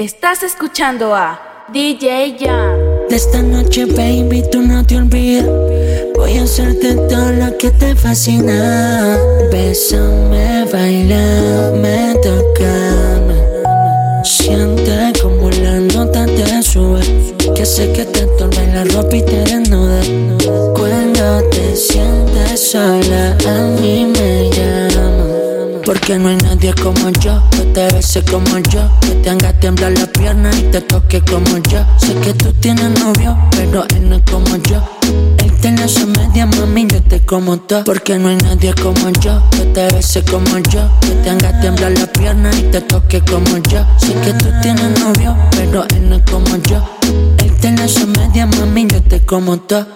Estás 0.00 0.42
escuchando 0.42 1.14
a 1.14 1.66
DJ 1.74 2.38
Young. 2.38 3.08
De 3.10 3.16
esta 3.16 3.42
noche, 3.42 3.84
baby, 3.84 4.42
tú 4.50 4.62
no 4.62 4.82
te 4.82 4.96
olvides. 4.96 5.44
Voy 6.16 6.38
a 6.38 6.44
hacerte 6.44 6.94
todo 6.94 7.30
lo 7.32 7.58
que 7.58 7.70
te 7.70 7.94
fascina. 7.94 9.18
Bésame, 9.52 10.64
baila, 10.72 11.72
me 11.82 12.14
toca. 12.22 14.22
Siente 14.24 15.12
como 15.20 15.50
la 15.50 15.80
nota 15.80 16.24
te 16.24 16.62
sube. 16.62 17.34
Que 17.54 17.66
sé 17.66 17.92
que 17.92 18.06
te 18.06 18.24
torna 18.38 18.64
la 18.72 18.84
ropa 18.84 19.14
y 19.14 19.22
te 19.22 19.44
desnuda. 19.44 20.00
Cuando 20.74 21.42
te 21.50 21.76
sientes 21.76 22.70
sola, 22.70 23.36
a 23.46 23.78
mí 23.78 24.06
me 24.06 24.48
llama. 24.48 24.89
Porque 25.90 26.16
no 26.20 26.28
hay 26.28 26.36
nadie 26.36 26.72
como 26.74 27.10
yo, 27.18 27.42
que 27.50 27.62
te 27.74 27.92
bese 27.92 28.22
como 28.22 28.58
yo, 28.58 28.88
que 29.00 29.08
te 29.08 29.28
haga 29.28 29.52
temblar 29.58 29.90
la 29.98 30.06
pierna 30.06 30.48
y 30.56 30.70
te 30.70 30.80
toque 30.82 31.20
como 31.22 31.58
yo. 31.68 31.84
Sé 31.98 32.14
que 32.14 32.32
tú 32.32 32.52
tienes 32.60 32.90
novio, 33.00 33.36
pero 33.50 33.84
él 33.96 34.08
no 34.08 34.14
es 34.14 34.22
como 34.30 34.54
yo. 34.68 34.80
Él 35.38 35.52
tiene 35.60 35.88
su 35.88 36.06
media, 36.06 36.46
mami, 36.46 36.86
yo 36.86 37.02
te 37.02 37.18
como 37.26 37.58
todo. 37.58 37.82
Porque 37.82 38.16
no 38.20 38.28
hay 38.28 38.36
nadie 38.36 38.72
como 38.74 39.10
yo, 39.20 39.42
que 39.50 39.64
te 39.64 39.92
bese 39.92 40.22
como 40.22 40.58
yo, 40.58 40.88
que 41.00 41.08
te 41.24 41.30
haga 41.30 41.60
temblar 41.60 41.90
la 41.98 42.06
pierna 42.06 42.50
y 42.56 42.70
te 42.70 42.82
toque 42.82 43.20
como 43.22 43.58
yo. 43.58 43.84
Sé 43.98 44.14
que 44.14 44.32
tú 44.34 44.46
tienes 44.62 44.96
novio, 45.00 45.36
pero 45.56 45.84
él 45.88 46.08
no 46.08 46.14
es 46.14 46.22
como 46.30 46.56
yo. 46.68 46.88
Él 47.38 47.52
tiene 47.60 47.88
su 47.88 48.06
media, 48.06 48.46
mami, 48.46 48.86
yo 48.86 49.02
te 49.02 49.26
como 49.26 49.58
todo. 49.58 49.88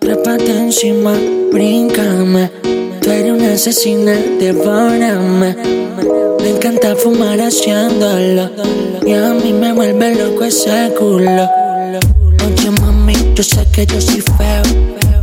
Trépate 0.00 0.58
encima, 0.58 1.12
brincame. 1.52 2.81
Eres 3.12 3.30
una 3.30 3.52
asesina, 3.52 4.12
devórame. 4.40 5.54
Me 6.40 6.48
encanta 6.48 6.96
fumar 6.96 7.38
haciéndolo. 7.42 8.50
Y 9.06 9.12
a 9.12 9.34
mí 9.34 9.52
me 9.52 9.70
vuelve 9.74 10.14
loco 10.14 10.44
ese 10.44 10.90
culo. 10.98 11.46
Oye, 12.46 12.70
mami, 12.80 13.14
yo 13.34 13.42
sé 13.42 13.66
que 13.70 13.84
yo 13.84 14.00
soy 14.00 14.22
feo. 14.22 14.62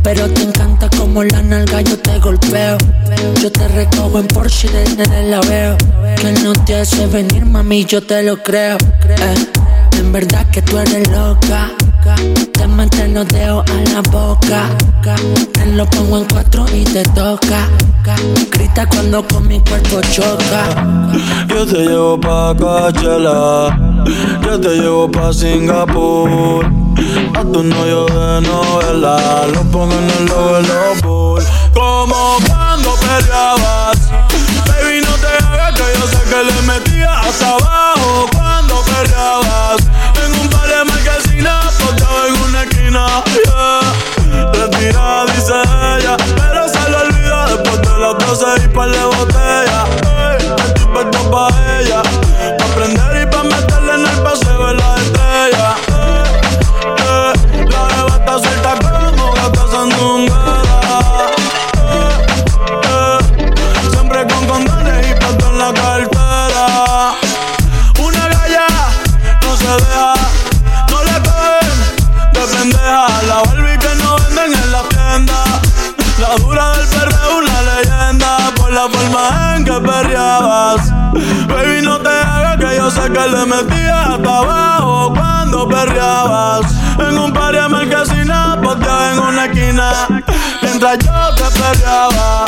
Pero 0.04 0.28
te 0.28 0.42
encanta 0.42 0.88
como 0.96 1.24
la 1.24 1.42
nalga 1.42 1.80
yo 1.80 1.98
te 1.98 2.16
golpeo. 2.20 2.78
Yo 3.42 3.50
te 3.50 3.66
recojo 3.66 4.20
en 4.20 4.28
Porsche 4.28 4.68
desde 4.68 5.24
la 5.24 5.40
veo. 5.40 5.76
Que 6.20 6.32
no 6.44 6.52
te 6.52 6.76
hace 6.76 7.08
venir, 7.08 7.44
mami, 7.44 7.84
yo 7.86 8.00
te 8.00 8.22
lo 8.22 8.40
creo. 8.40 8.76
Eh, 9.08 9.98
en 9.98 10.12
verdad 10.12 10.46
que 10.52 10.62
tú 10.62 10.78
eres 10.78 11.08
loca. 11.08 11.72
Te 12.52 12.66
meten 12.66 13.14
los 13.14 13.28
dedos 13.28 13.64
a 13.70 13.74
la 13.90 14.00
boca. 14.10 14.68
Te 15.52 15.66
lo 15.66 15.86
pongo 15.86 16.18
en 16.18 16.24
cuatro 16.24 16.64
y 16.72 16.84
te 16.84 17.02
toca. 17.04 17.68
Grita 18.50 18.86
cuando 18.86 19.26
con 19.26 19.46
mi 19.46 19.60
cuerpo 19.60 20.00
choca. 20.10 20.64
Yo 21.48 21.66
te 21.66 21.78
llevo 21.78 22.20
pa' 22.20 22.54
Coachella, 22.56 23.76
yo 24.42 24.60
te 24.60 24.68
llevo 24.68 25.10
pa' 25.10 25.32
Singapur. 25.32 26.64
A 27.34 27.42
tu 27.42 27.62
novio 27.62 28.06
de 28.06 28.40
novela, 28.42 29.46
lo 29.54 29.62
pongo 29.70 29.94
en 29.94 30.10
el 30.10 30.26
logo 30.26 30.60
los 30.60 31.02
Bulls. 31.02 31.46
Como 31.74 32.36
cuando 32.46 32.94
peleabas, 32.96 34.10
baby 34.66 35.00
no 35.02 35.14
te 35.16 35.44
hagas 35.44 35.72
que 35.74 35.84
yo 35.98 36.06
sé 36.08 36.18
que 36.28 36.44
le 36.44 36.62
metía 36.62 37.20
hasta 37.20 37.50
abajo. 37.50 38.26
Cuando 38.32 38.74
peleabas, 38.82 39.80
esquina. 42.90 43.22
Yeah. 43.44 44.50
Retirada 44.52 45.26
dice 45.26 45.54
ella, 45.98 46.16
pero 46.36 46.68
se 46.68 46.90
lo 46.90 46.98
olvida 47.00 47.46
después 47.46 47.82
de 47.82 47.98
las 47.98 48.18
12 48.18 48.64
y 48.64 48.68
par 48.68 48.90
de 48.90 49.04
botellas. 49.04 49.88
Ey, 50.02 50.46
estoy 50.66 50.86
puesto 50.92 51.30
pa' 51.30 51.48
ella, 51.80 52.02
pa' 52.58 52.66
prender 52.74 53.22
y 53.22 53.26
pa' 53.26 53.44
meterle 53.44 53.94
en 53.94 54.06
el 54.06 54.22
paseo 54.22 54.66
de 54.66 54.74
la 54.74 54.94
estrella. 54.96 55.76
Eh, 55.88 56.24
eh, 56.98 57.32
la 57.70 57.82
beba 57.84 58.16
está 58.18 58.38
suelta 58.38 58.74
como 58.82 59.32
gata 59.34 59.64
sandunguera. 59.70 60.80
Siempre 63.90 64.26
con 64.26 64.46
condones 64.46 65.10
y 65.10 65.14
plato 65.14 65.46
en 65.50 65.58
la 65.58 65.72
cartera. 65.72 66.66
Una 67.98 68.28
galla 68.28 68.66
no 69.42 69.56
se 69.56 69.84
deja, 69.84 70.09
La 73.00 73.42
Barbie 73.46 73.78
que 73.78 73.94
no 74.02 74.16
venden 74.16 74.52
en 74.52 74.72
la 74.72 74.82
tienda. 74.82 75.44
La 76.18 76.36
dura 76.36 76.76
del 76.76 76.86
perreo, 76.86 77.38
una 77.38 77.62
leyenda. 77.62 78.36
Por 78.56 78.70
la 78.70 78.88
forma 78.90 79.56
en 79.56 79.64
que 79.64 79.72
perreabas. 79.72 80.90
Baby, 81.48 81.80
no 81.80 81.98
te 81.98 82.10
hagas 82.10 82.58
que 82.58 82.76
yo 82.76 82.90
sé 82.90 83.10
que 83.10 83.26
le 83.26 83.46
metías 83.46 84.06
hasta 84.06 84.36
abajo 84.36 85.14
cuando 85.14 85.66
perreabas. 85.66 86.66
En 86.98 87.16
un 87.16 87.32
par 87.32 87.54
de 87.54 87.68
marquesinas, 87.68 88.58
posteado 88.58 89.12
en 89.12 89.18
una 89.18 89.46
esquina. 89.46 89.92
Mientras 90.60 90.98
yo 90.98 91.34
te 91.36 91.58
perreaba. 91.58 92.44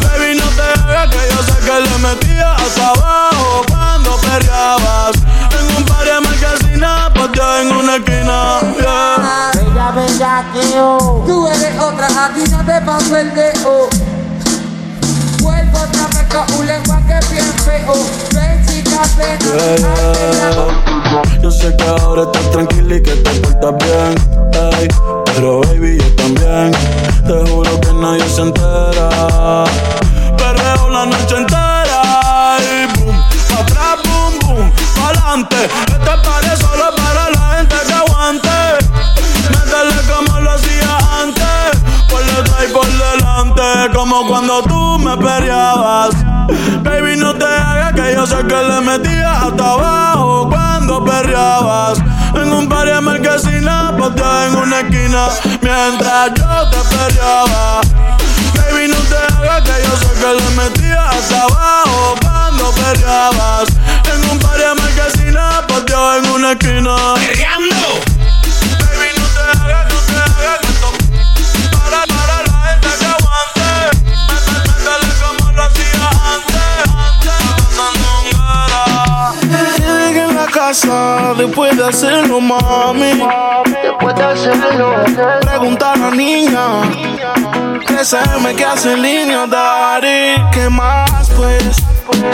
Baby, 0.00 0.38
no 0.38 0.46
te 0.50 0.80
hagas 0.80 1.08
que 1.08 1.34
yo 1.34 1.42
sé 1.42 1.58
que 1.58 1.80
le 1.80 1.98
metías 1.98 2.62
hasta 2.62 2.88
abajo 2.90 3.64
cuando 3.68 4.16
perreabas. 4.18 5.16
En 5.58 5.76
un 5.76 5.84
par 5.86 6.04
de 6.04 6.20
marquesinas, 6.20 7.10
posteado 7.10 7.62
en 7.62 7.72
una 7.72 7.96
esquina. 7.96 8.60
Yeah. 8.78 9.11
Tú 10.32 11.46
eres 11.46 11.78
otra, 11.78 12.06
a 12.06 12.32
ti 12.32 12.42
no 12.50 12.64
te 12.64 12.80
paso 12.80 13.18
el 13.18 13.34
dedo. 13.34 13.90
Vuelvo 15.42 15.78
otra 15.78 16.06
vez 16.06 16.24
con 16.32 16.58
un 16.58 16.66
lenguaje 16.66 17.20
bien 17.30 17.52
feo. 17.62 17.92
Ven, 18.32 18.66
chica, 18.66 19.02
ven. 19.18 19.38
Yo 21.42 21.50
sé 21.50 21.76
que 21.76 21.84
ahora 21.84 22.22
estás 22.22 22.50
tranquila 22.50 22.96
y 22.96 23.02
que 23.02 23.14
te 23.14 23.30
portas 23.40 23.74
bien, 23.86 24.14
ey, 24.54 24.88
pero 25.34 25.60
baby 25.60 25.98
yo 25.98 26.16
también. 26.16 26.72
Te 27.26 27.50
juro 27.50 27.80
que 27.82 27.92
nadie 27.92 28.26
se 28.30 28.40
entera. 28.40 29.64
Perreo 30.38 30.88
la 30.88 31.04
noche 31.04 31.36
entera 31.36 32.56
y 32.58 32.86
boom, 32.98 33.22
pa 33.50 33.60
atrás, 33.60 33.98
boom, 34.02 34.38
boom, 34.56 34.72
pa 34.96 35.08
adelante. 35.10 35.56
Este 35.88 36.16
party 36.24 36.56
solo 36.58 36.86
para 36.96 37.28
la 37.28 37.56
gente 37.58 37.76
que 37.86 37.92
aguante. 37.92 38.61
Por 42.68 42.86
delante, 42.86 43.62
como 43.94 44.26
cuando 44.26 44.62
tú 44.62 44.98
me 44.98 45.16
peleabas. 45.16 46.14
Baby, 46.82 47.16
no 47.16 47.34
te 47.34 47.44
hagas 47.44 47.92
que 47.94 48.14
yo 48.14 48.26
sé 48.26 48.36
que 48.46 48.54
le 48.54 48.80
metías 48.82 49.42
hasta 49.42 49.72
abajo 49.72 50.48
cuando 50.48 51.04
perreabas. 51.04 51.98
En 52.34 52.52
un 52.52 52.68
par 52.68 52.86
de 52.86 53.00
marquesinas, 53.00 53.92
posteado 53.92 54.46
en 54.46 54.54
una 54.56 54.80
esquina, 54.80 55.28
mientras 55.60 56.34
yo 56.34 56.70
te 56.70 56.96
perreaba. 56.96 57.80
Baby, 58.54 58.88
no 58.88 58.98
te 59.10 59.16
hagas 59.16 59.62
que 59.62 59.82
yo 59.82 59.96
sé 59.96 60.12
que 60.20 60.34
le 60.34 60.50
metías 60.50 61.14
hasta 61.14 61.42
abajo 61.42 62.14
cuando 62.22 62.70
perreabas. 62.72 63.68
En 64.14 64.30
un 64.30 64.38
par 64.38 64.58
de 64.58 64.74
marquesinas, 64.74 65.62
posteado 65.62 66.18
en 66.18 66.30
una 66.30 66.52
esquina. 66.52 66.96
Baby, 67.14 67.70
después 81.36 81.76
de 81.76 81.84
hacerlo, 81.84 82.40
mami. 82.40 83.12
Después 83.82 84.14
de 84.14 84.24
hacerlo, 84.24 84.94
pregunta 85.42 85.92
a 85.92 85.96
la 85.96 86.10
niña. 86.10 86.80
Me 88.40 88.54
que 88.54 88.64
hace 88.64 88.92
en 88.94 89.02
línea, 89.02 89.46
daddy. 89.46 90.42
¿Qué 90.50 90.70
más, 90.70 91.28
pues? 91.36 91.76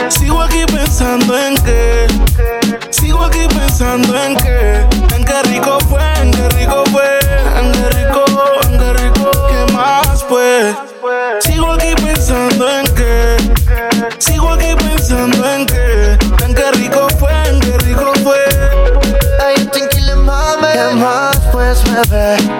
Sigo 0.07 0.41
aquí 0.41 0.63
pensando 0.73 1.37
en 1.37 1.55
que. 1.57 2.07
Sigo 2.91 3.25
aquí 3.25 3.45
pensando 3.49 4.17
en 4.17 4.37
que. 4.37 4.87
En 5.15 5.25
qué 5.25 5.43
rico 5.43 5.77
fue, 5.89 6.01
en 6.21 6.31
qué 6.31 6.49
rico 6.57 6.83
fue. 6.91 7.19
En 7.59 7.71
qué 7.73 7.89
rico, 7.89 8.25
en 8.63 8.79
qué 8.79 8.93
rico. 8.93 9.31
¿Qué 9.49 9.73
más, 9.73 10.23
pues? 10.29 10.75
Sigo 11.41 11.73
aquí 11.73 11.93
pensando 12.01 12.69
en 12.69 12.85
que. 12.95 13.37
Sigo 14.17 14.49
aquí 14.49 14.73
pensando 14.75 15.45
en 15.51 15.65
que. 15.65 15.88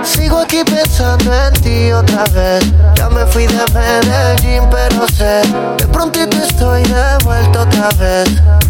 Sigo 0.03 0.39
aquí 0.39 0.65
pensando 0.65 1.33
en 1.33 1.53
ti 1.62 1.94
otra 1.94 2.25
vez. 2.25 2.62
Ya 2.95 3.09
me 3.09 3.25
fui 3.27 3.47
de 3.47 3.63
Medellín, 3.74 4.69
pero 4.69 5.07
sé 5.07 5.41
de 5.77 5.88
prontito 5.88 6.36
estoy 6.36 6.83
de 6.83 7.18
vuelta 7.24 7.62
otra 7.62 7.88
vez. 7.97 8.27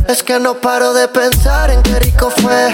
Es 0.08 0.22
que 0.22 0.40
no 0.40 0.54
paro 0.62 0.94
de 0.94 1.08
pensar 1.08 1.72
en 1.72 1.82
qué 1.82 1.98
rico 1.98 2.30
fue. 2.30 2.72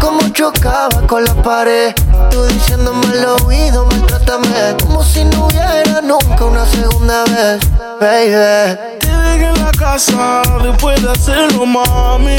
Como 0.00 0.28
chocaba 0.30 1.06
con 1.06 1.24
la 1.24 1.34
pared. 1.34 1.94
Tú 2.30 2.42
diciéndome 2.44 3.06
al 3.06 3.42
oído, 3.44 3.86
maltrátame. 3.86 4.76
Como 4.82 5.04
si 5.04 5.24
no 5.24 5.46
hubiera 5.46 6.00
nunca 6.00 6.44
una 6.44 6.66
segunda 6.66 7.24
vez. 7.24 7.60
baby. 8.00 8.78
Te 9.00 9.06
dejé 9.06 9.46
en 9.46 9.64
la 9.64 9.70
casa 9.72 10.42
después 10.62 11.02
de 11.02 11.10
hacerlo, 11.10 11.66
mami. 11.66 12.36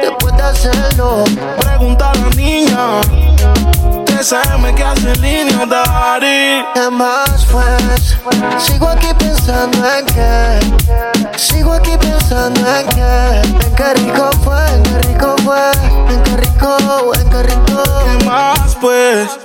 Después 0.00 0.36
de 0.36 0.42
hacerlo, 0.42 1.24
Pregunta 1.58 2.10
a 2.10 2.14
la 2.14 2.30
niña. 2.30 4.03
3AM 4.14 4.72
que 4.76 4.84
hace 4.84 5.12
línea, 5.16 5.66
daddy. 5.66 6.64
¿qué 6.72 6.88
más 6.88 7.44
pues? 7.50 8.16
Sigo 8.58 8.88
aquí 8.88 9.08
pensando 9.18 9.78
en 9.84 10.06
que. 10.06 11.36
Sigo 11.36 11.72
aquí 11.72 11.96
pensando 11.98 12.60
en 12.60 12.86
que. 12.90 13.66
En 13.66 13.74
qué 13.74 13.94
rico 13.94 14.30
fue, 14.44 14.64
en 14.72 14.82
qué 14.84 14.98
rico 15.08 15.34
fue. 15.44 15.72
En 16.14 16.22
qué 16.22 16.36
rico, 16.36 17.12
en 17.16 17.28
qué 17.28 17.42
rico. 17.42 17.82
¿Qué 18.04 18.24
más 18.24 18.76
pues? 18.80 19.36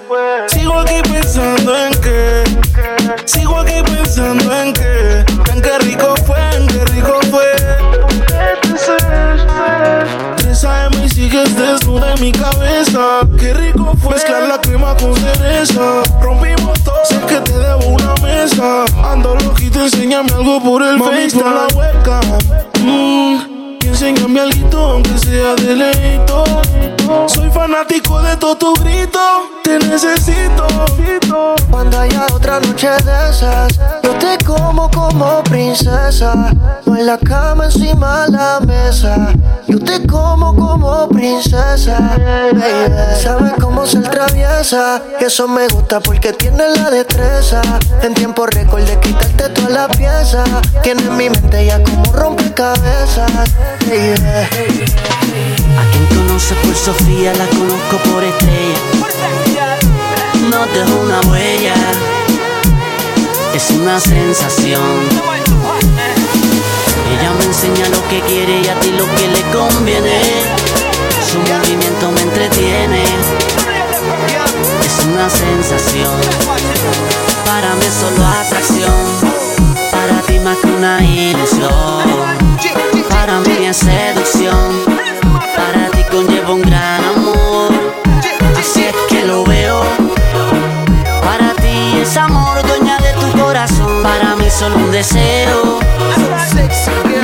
Sigo 0.47 0.79
aquí 0.81 1.01
pensando 1.11 1.75
en 1.75 1.93
que. 2.01 2.43
Sigo 3.25 3.57
aquí 3.57 3.81
pensando 3.83 4.55
en 4.55 4.73
que. 4.73 5.25
En 5.51 5.61
qué 5.63 5.79
rico 5.79 6.13
fue, 6.27 6.55
en 6.55 6.67
qué 6.67 6.85
rico 6.85 7.19
fue. 7.31 7.55
3 10.37 10.63
AM 10.63 10.93
y 11.03 11.09
sigues 11.09 11.57
en 11.57 11.78
mi 12.19 12.31
cabeza. 12.31 13.21
Qué 13.37 13.53
rico 13.53 13.93
fue 14.01 14.13
mezclar 14.13 14.47
la 14.47 14.59
crema 14.59 14.95
con 14.97 15.15
cereza. 15.15 16.03
Rompimos 16.21 16.83
todo, 16.83 16.97
sé 17.05 17.19
que 17.27 17.39
te 17.41 17.57
debo 17.57 17.87
una 17.87 18.13
mesa. 18.21 18.85
Ando 19.03 19.35
loquito, 19.35 19.81
enséñame 19.81 20.31
algo 20.33 20.61
por 20.61 20.83
el 20.83 21.01
Facebook. 21.01 21.45
la 21.45 21.67
webcam. 21.75 22.21
Mm, 22.83 23.48
enséñame 23.89 24.39
algo 24.39 24.77
aunque 24.77 25.17
sea 25.17 25.55
de 25.55 25.75
leito. 25.75 26.43
Soy 27.27 27.49
fanático 27.51 28.21
de 28.21 28.37
todo 28.37 28.55
tu 28.55 28.73
grito. 28.75 29.19
Te 29.63 29.79
necesito. 29.79 30.67
Cuando 31.69 31.99
haya 31.99 32.25
otra 32.33 32.59
noche 32.59 32.87
de 32.87 33.29
esas, 33.29 33.79
yo 34.03 34.11
te 34.13 34.43
como 34.45 34.89
como 34.91 35.43
princesa. 35.43 36.51
No 36.85 36.95
en 36.95 37.05
la 37.05 37.17
cama 37.17 37.65
encima 37.65 38.25
de 38.25 38.31
la 38.31 38.59
mesa. 38.61 39.33
Yo 39.67 39.79
te 39.79 40.05
como 40.07 40.55
como 40.55 41.07
princesa. 41.09 42.17
Baby, 42.17 42.61
sabes 43.21 43.53
cómo 43.59 43.85
ser 43.85 44.07
traviesa. 44.09 45.01
Y 45.19 45.25
eso 45.25 45.47
me 45.47 45.67
gusta 45.67 45.99
porque 45.99 46.33
tienes 46.33 46.77
la 46.77 46.89
destreza. 46.89 47.61
En 48.01 48.13
tiempo 48.13 48.45
récord 48.45 48.83
de 48.83 48.99
quitarte 48.99 49.49
toda 49.49 49.69
la 49.69 49.87
pieza. 49.87 50.43
Tienes 50.83 51.09
mi 51.11 51.29
mente 51.29 51.65
ya 51.65 51.81
como 51.83 52.11
rompecabezas. 52.13 53.31
Baby. 53.85 54.85
A 55.77 55.91
quien 55.91 56.05
conoce 56.07 56.55
por 56.55 56.75
Sofía, 56.75 57.33
la 57.33 57.47
conozco 57.47 57.97
por 58.11 58.23
estrella. 58.23 59.77
No 60.49 60.65
dejo 60.67 60.99
una 61.01 61.19
huella, 61.29 61.75
es 63.53 63.69
una 63.71 63.99
sensación. 63.99 64.81
Ella 67.11 67.31
me 67.37 67.45
enseña 67.45 67.89
lo 67.89 68.07
que 68.07 68.21
quiere 68.21 68.61
y 68.61 68.67
a 68.67 68.79
ti 68.79 68.91
lo 68.91 69.05
que 69.15 69.27
le 69.27 69.41
conviene. 69.51 70.21
Su 71.29 71.39
movimiento 71.39 72.11
me 72.11 72.21
entretiene, 72.21 73.03
es 74.85 75.05
una 75.05 75.29
sensación. 75.29 76.15
Para 77.45 77.75
mí 77.75 77.85
es 77.85 77.93
solo 77.93 78.25
atracción, 78.25 78.93
para 79.91 80.21
ti 80.21 80.39
más 80.39 80.57
que 80.57 80.67
una 80.67 81.03
ilusión. 81.03 81.88
No 94.99 95.05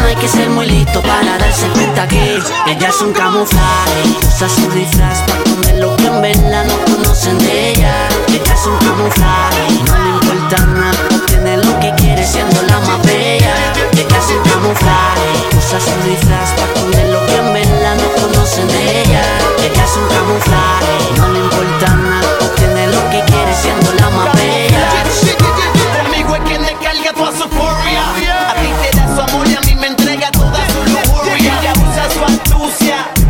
hay 0.07 0.15
que 0.15 0.29
ser 0.29 0.49
muy 0.49 0.65
listo 0.65 1.01
para 1.01 1.37
darse 1.37 1.67
cuenta 1.73 2.07
que 2.07 2.39
ella 2.67 2.87
es 2.87 3.01
un 3.01 3.11
camuflaje. 3.11 4.01
Usa 4.25 4.47
su 4.47 4.71
disfraz 4.71 5.19
para 5.23 5.39
esconder 5.39 5.75
lo 5.79 5.97
que 5.97 6.05
en 6.07 6.21
verdad 6.21 6.63
no 6.63 6.95
conocen 6.95 7.37
de 7.37 7.71
ella. 7.71 8.07
Ella 8.29 8.53
es 8.53 8.65
un 8.65 8.77
camuflaje, 8.77 9.83
no 9.87 9.97
le 9.97 10.09
importa 10.09 10.65
nada, 10.67 10.97
obtiene 11.17 11.57
lo 11.57 11.79
que 11.81 11.93
quiere 11.97 12.25
siendo 12.25 12.61
la 12.61 12.79
más 12.79 13.01
bella. 13.03 13.53
Ella 13.91 14.17
es 14.19 14.29
un 14.29 14.49
camuflaje, 14.49 15.57
usa 15.57 15.79
su 15.81 16.09
disfraz 16.09 16.51
para 16.51 16.71
esconder 16.71 17.09
lo 17.09 17.25
que 17.25 17.35
en 17.35 17.53
verdad 17.53 17.97
no 17.97 18.21
conocen 18.21 18.69
de 18.69 19.01
ella. 19.01 19.21
Ella 19.59 19.83
es 19.83 19.97
un 19.97 20.07
camuflaje, 20.07 20.95
no 21.17 21.27
le 21.27 21.39
importa 21.39 21.93
nada, 21.93 22.37
obtiene 22.39 22.87
lo 22.87 23.09
que 23.09 23.21
quiere 23.29 23.53
siendo 23.53 23.91
la 23.95 24.09
más 24.11 24.33
bella. 24.33 25.44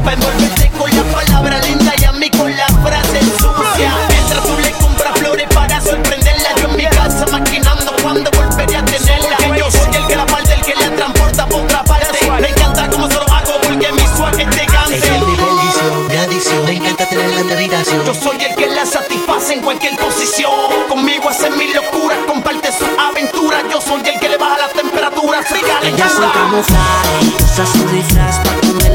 Para 0.05 0.15
envolverte 0.17 0.69
con 0.77 0.89
la 0.95 1.03
palabra 1.03 1.59
linda 1.61 1.93
y 1.97 2.03
a 2.05 2.11
mí 2.11 2.29
con 2.29 2.55
la 2.55 2.67
frase 2.67 3.21
sucia. 3.39 3.91
Mientras 4.09 4.43
tú 4.43 4.57
le 4.61 4.71
compras 4.73 5.17
flores 5.17 5.47
para 5.53 5.81
sorprenderla, 5.81 6.49
yo 6.61 6.69
en 6.69 6.77
mi 6.77 6.85
casa 6.85 7.25
maquinando 7.31 7.91
cuando 8.03 8.29
volveré 8.31 8.77
a 8.77 8.85
tenerla. 8.85 9.35
Que 9.37 9.57
yo 9.57 9.71
soy 9.71 9.95
el 9.95 10.05
que 10.05 10.15
la 10.15 10.25
parte, 10.27 10.53
el 10.53 10.61
que 10.61 10.75
la 10.75 10.95
transporta 10.95 11.47
por 11.47 11.63
otra 11.63 11.83
parte. 11.83 12.31
Me 12.39 12.49
encanta 12.49 12.87
como 12.87 13.07
se 13.07 13.15
lo 13.15 13.27
hago 13.33 13.53
porque 13.63 13.91
mi 13.91 14.07
swag 14.15 14.39
es 14.39 14.55
de 14.55 14.63
Ella 14.63 14.83
es 14.85 15.01
mi 15.01 15.35
bendición, 15.35 16.07
mi 16.07 16.15
adicción. 16.15 16.65
Me 16.65 16.71
encanta 16.73 17.09
tenerla 17.09 17.39
en 17.41 17.51
habitación. 17.51 18.05
Yo 18.05 18.13
soy 18.13 18.37
el 18.43 18.55
que 18.55 18.67
la 18.67 18.85
satisface 18.85 19.53
en 19.53 19.61
cualquier 19.61 19.97
posición. 19.97 20.51
Conmigo 20.87 21.29
hace 21.29 21.49
mil 21.49 21.73
locuras, 21.73 22.19
comparte 22.27 22.69
su 22.71 22.85
aventura. 22.99 23.63
Yo 23.71 23.81
soy 23.81 24.01
el 24.07 24.19
que 24.19 24.29
le 24.29 24.37
baja 24.37 24.57
la 24.59 24.67
temperatura, 24.69 25.41
su 25.47 25.55
Ella 25.55 25.79
es 25.81 25.89
un 25.89 25.97
calentura. 25.97 26.31
camuflaje, 26.31 27.43
usa 27.43 27.65
su 27.65 27.87
disfraz 27.89 28.37
para 28.37 28.55
esconder 28.61 28.94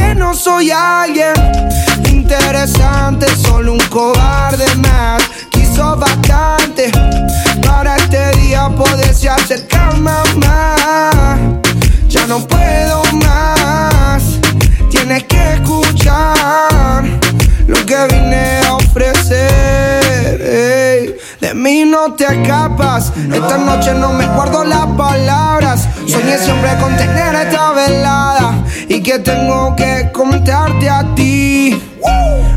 que 0.00 0.14
no 0.14 0.34
soy 0.34 0.70
alguien 0.70 1.34
interesante, 2.08 3.26
solo 3.36 3.72
un 3.74 3.80
cobarde 3.88 4.66
más. 4.76 5.22
Quiso 5.50 5.96
bastante 5.96 6.90
para 7.66 7.96
este 7.96 8.30
día 8.38 8.68
poderse 8.70 9.28
acercar 9.28 9.98
más. 9.98 10.26
Ya 12.08 12.26
no 12.26 12.46
puedo 12.46 13.02
más, 13.24 14.22
tienes 14.90 15.24
que 15.24 15.54
escuchar 15.54 17.04
lo 17.66 17.84
que 17.86 18.06
vine 18.10 18.60
a 18.66 18.74
ofrecer. 18.74 19.30
De 21.40 21.54
mí 21.54 21.84
no 21.86 22.12
te 22.12 22.24
escapas, 22.24 23.14
esta 23.16 23.56
noche 23.56 23.94
no 23.94 24.12
me 24.12 24.26
guardo 24.26 24.62
las 24.62 24.86
palabras. 24.88 25.88
Soñé 26.06 26.36
siempre 26.36 26.76
con 26.78 26.94
tener 26.96 27.34
esta 27.34 27.72
velada. 27.72 28.62
Y 28.88 29.02
que 29.02 29.18
tengo 29.20 29.74
que 29.74 30.10
contarte 30.12 30.90
a 30.90 31.02
ti. 31.14 31.82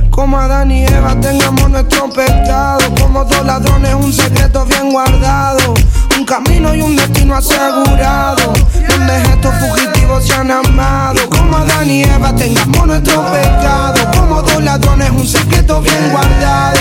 Como 0.09 0.37
Adán 0.37 0.69
y 0.69 0.85
Eva 0.85 1.15
tengamos 1.21 1.69
nuestro 1.69 2.09
pecado. 2.09 2.83
Como 2.99 3.23
dos 3.23 3.45
ladrones 3.45 3.95
un 3.95 4.11
secreto 4.11 4.65
bien 4.65 4.91
guardado. 4.91 5.73
Un 6.17 6.25
camino 6.25 6.75
y 6.75 6.81
un 6.81 6.97
destino 6.97 7.35
asegurado. 7.35 8.53
Donde 8.89 9.21
estos 9.31 9.55
fugitivos 9.61 10.25
se 10.27 10.33
han 10.33 10.51
amado. 10.51 11.29
Como 11.29 11.55
Adán 11.57 11.89
y 11.89 12.03
Eva 12.03 12.35
tengamos 12.35 12.85
nuestro 12.85 13.23
pecado. 13.31 14.11
Como 14.13 14.41
dos 14.41 14.61
ladrones 14.61 15.09
un 15.11 15.25
secreto 15.25 15.79
bien 15.79 16.09
guardado 16.11 16.72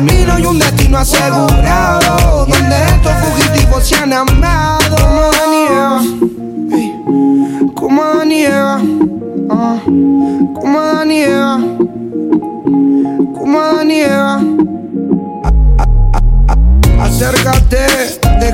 camino 0.00 0.38
y 0.38 0.46
un 0.46 0.58
destino 0.58 0.98
asegurado 0.98 2.46
Donde 2.46 2.76
estos 2.86 3.12
fugitivos 3.22 3.86
se 3.86 3.96
han 3.96 4.12
amado 4.12 4.96
Como 4.96 5.30
Ey. 6.72 7.72
Como 7.74 8.02
Ah. 9.50 9.78
Como 10.54 11.02
Eva 11.10 11.58
como 13.34 13.80
Eva. 13.80 14.40
Acércate, 17.00 18.19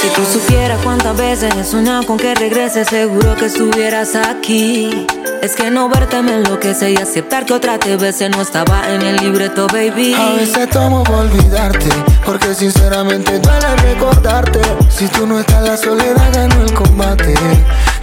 Si 0.00 0.08
tú 0.08 0.24
supieras 0.24 0.78
cuántas 0.82 1.16
veces 1.16 1.54
he 1.54 1.64
soñado 1.64 2.04
con 2.04 2.18
que 2.18 2.34
regreses, 2.34 2.86
seguro 2.88 3.34
que 3.34 3.46
estuvieras 3.46 4.14
aquí. 4.14 5.06
Es 5.42 5.56
que 5.56 5.70
no 5.70 5.88
verte 5.88 6.22
me 6.22 6.34
enloquece 6.34 6.90
y 6.90 6.96
aceptar 6.96 7.46
que 7.46 7.54
otra 7.54 7.78
te 7.78 7.96
bese 7.96 8.28
no 8.28 8.42
estaba 8.42 8.90
en 8.92 9.02
el 9.02 9.16
libreto, 9.16 9.66
baby. 9.68 10.14
A 10.14 10.34
veces 10.34 10.68
tomo 10.70 11.02
por 11.02 11.16
olvidarte, 11.16 11.88
porque 12.24 12.54
sinceramente 12.54 13.38
duele 13.38 13.76
recordarte. 13.76 14.60
Si 14.90 15.06
tú 15.08 15.26
no 15.26 15.40
estás, 15.40 15.62
la 15.62 15.76
soledad 15.76 16.30
ganó 16.32 16.62
el 16.62 16.74
combate. 16.74 17.34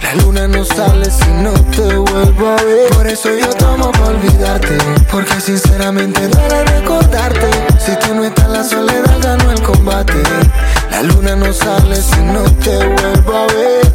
La 0.02 0.14
luna 0.22 0.48
no 0.48 0.64
sale 0.64 1.04
si 1.10 1.30
no 1.30 1.52
te 1.52 1.96
vuelvo 1.96 2.48
a 2.48 2.62
ver. 2.62 2.88
Por 2.92 3.06
eso 3.06 3.28
yo 3.36 3.48
tomo 3.54 3.92
por 3.92 4.08
olvidarte, 4.08 4.78
porque 5.10 5.40
sinceramente 5.40 6.28
duele 6.28 6.64
recordarte. 6.64 7.50
Si 7.78 7.92
tú 7.96 8.14
no 8.14 8.24
estás, 8.24 8.48
la 8.48 8.64
soledad 8.64 9.18
ganó 9.22 9.50
el 9.52 9.62
combate. 9.62 10.22
La 10.94 11.02
luna 11.02 11.34
no 11.34 11.52
sale 11.52 11.96
si 11.96 12.20
no 12.20 12.44
te 12.62 12.76
vuelvo 12.76 13.36
a 13.36 13.46
ver. 13.48 13.92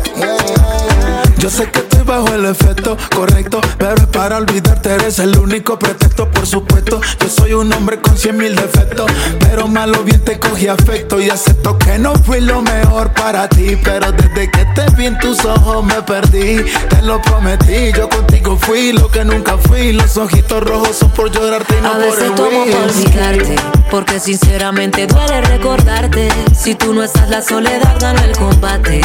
Yo 1.37 1.49
sé 1.49 1.65
que 1.71 1.79
bajo 2.09 2.33
el 2.33 2.45
efecto 2.45 2.97
correcto, 3.15 3.61
pero 3.77 3.95
es 3.95 4.07
para 4.07 4.37
olvidarte, 4.37 4.95
eres 4.95 5.19
el 5.19 5.37
único 5.37 5.77
pretexto, 5.77 6.27
por 6.31 6.47
supuesto. 6.47 6.99
Yo 7.21 7.29
soy 7.29 7.53
un 7.53 7.71
hombre 7.71 8.01
con 8.01 8.17
cien 8.17 8.35
mil 8.35 8.55
defectos, 8.55 9.11
pero 9.39 9.67
malo 9.67 10.03
bien 10.03 10.19
te 10.25 10.39
cogí 10.39 10.67
afecto 10.67 11.21
y 11.21 11.29
acepto 11.29 11.77
que 11.77 11.99
no 11.99 12.15
fui 12.15 12.41
lo 12.41 12.63
mejor 12.63 13.13
para 13.13 13.47
ti. 13.47 13.77
Pero 13.83 14.11
desde 14.11 14.49
que 14.49 14.65
te 14.73 14.89
vi 14.97 15.05
en 15.05 15.19
tus 15.19 15.45
ojos 15.45 15.85
me 15.85 16.01
perdí, 16.01 16.65
te 16.89 17.01
lo 17.03 17.21
prometí. 17.21 17.91
Yo 17.95 18.09
contigo 18.09 18.57
fui 18.59 18.91
lo 18.91 19.07
que 19.11 19.23
nunca 19.23 19.57
fui. 19.59 19.93
Los 19.93 20.17
ojitos 20.17 20.63
rojos 20.63 20.95
son 20.97 21.11
por 21.11 21.29
llorarte 21.31 21.77
y 21.77 21.81
no 21.81 21.89
A 21.89 21.91
por 21.91 22.01
veces 22.01 22.35
tomo 22.35 22.49
por 22.65 22.85
whisky. 22.87 23.05
olvidarte, 23.05 23.55
porque 23.91 24.19
sinceramente 24.19 25.05
duele 25.05 25.41
recordarte. 25.41 26.29
Si 26.59 26.73
tú 26.73 26.91
no 26.91 27.03
estás, 27.03 27.29
la 27.29 27.43
soledad 27.43 27.97
gana 27.99 28.25
el 28.25 28.35
combate. 28.35 29.01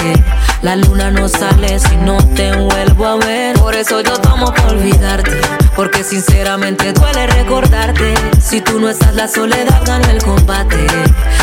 La 0.65 0.77
luna 0.77 1.11
no 1.11 1.29
sale 1.29 1.79
si 1.79 1.95
no 1.99 2.17
te 2.35 2.57
vuelvo 2.57 3.07
a 3.07 3.17
ver. 3.17 3.55
Por 3.59 3.75
eso 3.75 4.01
yo 4.01 4.19
tomo 4.19 4.47
por 4.47 4.73
olvidarte, 4.73 5.39
porque 5.77 6.03
sinceramente 6.03 6.95
duele 6.95 7.27
recordarte. 7.27 8.15
Si 8.41 8.63
tú 8.63 8.81
no 8.81 8.89
estás, 8.89 9.15
la 9.15 9.29
soledad 9.29 9.83
gana 9.85 10.11
el 10.11 10.25
combate. 10.25 10.87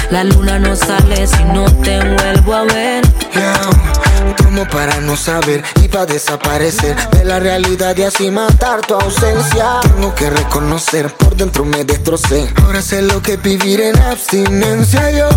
La 0.09 0.23
luna 0.23 0.57
no 0.57 0.75
sale 0.75 1.27
si 1.27 1.43
no 1.43 1.65
te 1.83 1.99
vuelvo 1.99 2.55
a 2.55 2.63
ver. 2.63 3.03
Yeah, 3.31 4.35
Tomo 4.37 4.67
para 4.67 4.99
no 5.01 5.15
saber 5.15 5.63
y 5.83 5.87
para 5.87 6.07
desaparecer 6.07 6.95
de 7.11 7.23
la 7.23 7.39
realidad 7.39 7.95
y 7.97 8.01
así 8.01 8.31
matar 8.31 8.81
tu 8.81 8.95
ausencia. 8.95 9.81
Tengo 9.83 10.15
que 10.15 10.31
reconocer, 10.31 11.13
por 11.13 11.35
dentro 11.35 11.63
me 11.63 11.85
destrocé. 11.85 12.51
Ahora 12.63 12.81
sé 12.81 13.03
lo 13.03 13.21
que 13.21 13.37
vivir 13.37 13.81
en 13.81 14.01
abstinencia. 14.01 15.11
Yo 15.11 15.29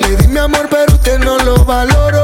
le 0.00 0.16
di 0.16 0.28
mi 0.28 0.38
amor, 0.38 0.68
pero 0.70 0.94
usted 0.94 1.18
no 1.18 1.38
lo 1.38 1.64
valoró. 1.64 2.22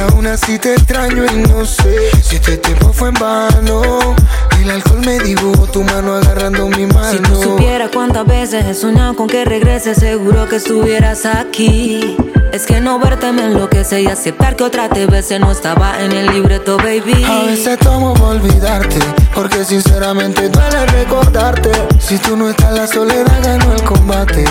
Aún 0.00 0.26
así 0.26 0.58
te 0.58 0.74
extraño 0.74 1.24
y 1.24 1.48
no 1.48 1.64
sé 1.64 1.96
si 2.22 2.36
este 2.36 2.56
tiempo 2.58 2.92
fue 2.92 3.08
en 3.08 3.14
vano. 3.14 4.14
El 4.60 4.70
alcohol 4.70 5.00
me 5.04 5.18
dibujó 5.18 5.66
tu 5.66 5.82
mano 5.82 6.14
agarrando 6.14 6.68
mi 6.68 6.86
mano. 6.86 7.10
Si 7.10 7.18
tú 7.18 7.42
supieras 7.42 7.90
cuántas 7.92 8.26
veces 8.26 8.64
he 8.66 8.74
soñado 8.74 9.16
con 9.16 9.26
que 9.26 9.44
regreses, 9.44 9.98
seguro 9.98 10.48
que 10.48 10.56
estuvieras 10.56 11.26
aquí. 11.26 12.16
Es 12.52 12.64
que 12.64 12.80
no 12.80 12.98
verte 12.98 13.30
me 13.32 13.44
enloquece 13.44 14.00
y 14.02 14.06
aceptar 14.06 14.56
que 14.56 14.64
otra 14.64 14.88
te 14.88 15.06
bese 15.06 15.38
no 15.38 15.50
estaba 15.50 16.00
en 16.02 16.12
el 16.12 16.28
libreto, 16.32 16.78
baby. 16.78 17.24
A 17.24 17.44
veces 17.44 17.78
tomo 17.78 18.14
por 18.14 18.36
olvidarte, 18.36 18.98
porque 19.34 19.64
sinceramente 19.64 20.48
duele 20.48 20.86
recordarte. 20.86 21.70
Si 21.98 22.16
tú 22.18 22.36
no 22.36 22.48
estás, 22.48 22.72
la 22.72 22.86
soledad 22.86 23.40
ganó 23.42 23.72
el 23.72 23.82
combate. 23.82 24.44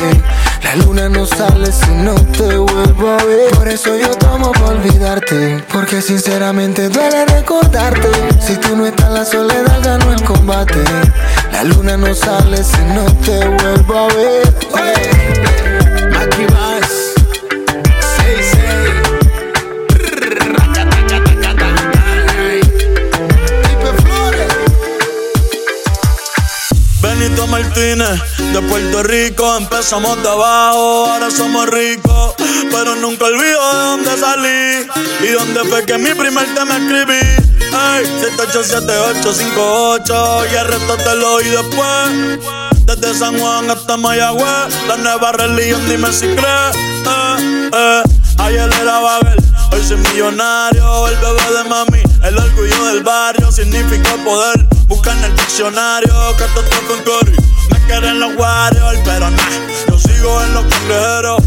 La 0.63 0.75
luna 0.75 1.09
no 1.09 1.25
sale 1.25 1.71
si 1.71 1.91
no 1.91 2.15
te 2.15 2.57
vuelvo 2.57 3.09
a 3.11 3.23
ver. 3.23 3.51
Por 3.51 3.67
eso 3.67 3.97
yo 3.97 4.09
tomo 4.17 4.51
por 4.51 4.73
olvidarte, 4.73 5.63
porque 5.71 6.01
sinceramente 6.01 6.89
duele 6.89 7.25
recordarte. 7.25 8.09
Si 8.41 8.55
tú 8.57 8.75
no 8.75 8.85
estás, 8.85 9.11
la 9.11 9.25
soledad 9.25 9.79
ganó 9.83 10.11
el 10.13 10.23
combate. 10.23 10.83
La 11.51 11.63
luna 11.63 11.97
no 11.97 12.13
sale 12.13 12.63
si 12.63 12.81
no 12.93 13.05
te 13.25 13.47
vuelvo 13.47 13.97
a 13.97 14.07
ver. 14.13 14.53
Pipe 23.63 24.01
Flores. 24.03 24.51
Benito 27.01 27.47
Martínez, 27.47 28.19
de 28.61 28.67
Puerto 28.67 29.03
Rico 29.03 29.57
empezamos 29.57 30.21
de 30.23 30.29
abajo, 30.29 31.05
ahora 31.07 31.29
somos 31.29 31.69
ricos, 31.69 32.33
pero 32.71 32.95
nunca 32.95 33.25
olvido 33.25 33.71
de 33.71 33.77
dónde 33.77 34.17
salí 34.17 34.87
y 35.21 35.27
dónde 35.31 35.63
fue 35.65 35.85
que 35.85 35.99
mi 35.99 36.15
primer 36.15 36.51
tema 36.55 36.77
escribí. 36.77 37.19
Ey, 37.19 38.05
787858 38.05 40.45
y 40.51 40.55
el 40.55 40.67
resto 40.67 40.97
te 40.97 41.15
lo 41.15 41.33
oí 41.33 41.45
después. 41.45 42.39
Desde 42.85 43.13
San 43.19 43.37
Juan 43.37 43.69
hasta 43.69 43.95
Mayagüez, 43.97 44.73
la 44.87 44.97
nueva 44.97 45.33
religión, 45.33 45.87
dime 45.87 46.11
si 46.11 46.25
crees. 46.27 46.75
Eh, 47.05 47.69
eh. 47.73 48.01
Ayer 48.39 48.67
era 48.81 48.99
Babel, 48.99 49.37
hoy 49.71 49.83
soy 49.87 49.97
millonario, 49.97 51.07
el 51.07 51.15
bebé 51.17 51.51
de 51.57 51.63
mami 51.69 52.01
El 52.23 52.35
orgullo 52.37 52.85
del 52.85 53.03
barrio 53.03 53.51
significa 53.51 54.15
poder. 54.23 54.67
Busca 54.87 55.11
en 55.11 55.23
el 55.25 55.35
diccionario 55.35 56.31
está 56.31 56.47
con 56.87 57.03
Cory. 57.03 57.35
Me 57.71 57.79
quieren 57.85 58.19
los 58.19 58.35
Warriors, 58.37 58.99
pero 59.03 59.29
nah. 59.29 59.67
Yo 59.89 59.99
sigo 59.99 60.43
en 60.43 60.53
los 60.53 60.65
cangrejeros. 60.65 61.43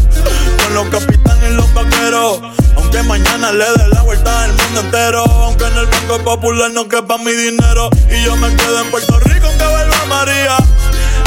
Con 0.63 0.73
los 0.73 0.87
capitanes 0.87 1.51
y 1.51 1.55
los 1.55 1.73
vaqueros. 1.73 2.41
Aunque 2.75 3.03
mañana 3.03 3.51
le 3.51 3.65
dé 3.65 3.87
la 3.89 4.01
vuelta 4.03 4.43
al 4.43 4.53
mundo 4.53 4.81
entero. 4.81 5.23
Aunque 5.25 5.65
en 5.65 5.77
el 5.77 5.85
Banco 5.85 6.19
Popular 6.23 6.71
no 6.71 6.87
quepa 6.87 7.17
mi 7.17 7.31
dinero. 7.31 7.89
Y 8.09 8.23
yo 8.25 8.35
me 8.37 8.55
quedo 8.55 8.81
en 8.81 8.91
Puerto 8.91 9.19
Rico 9.19 9.47
aunque 9.47 9.65
vuelva 9.65 10.05
María. 10.07 10.57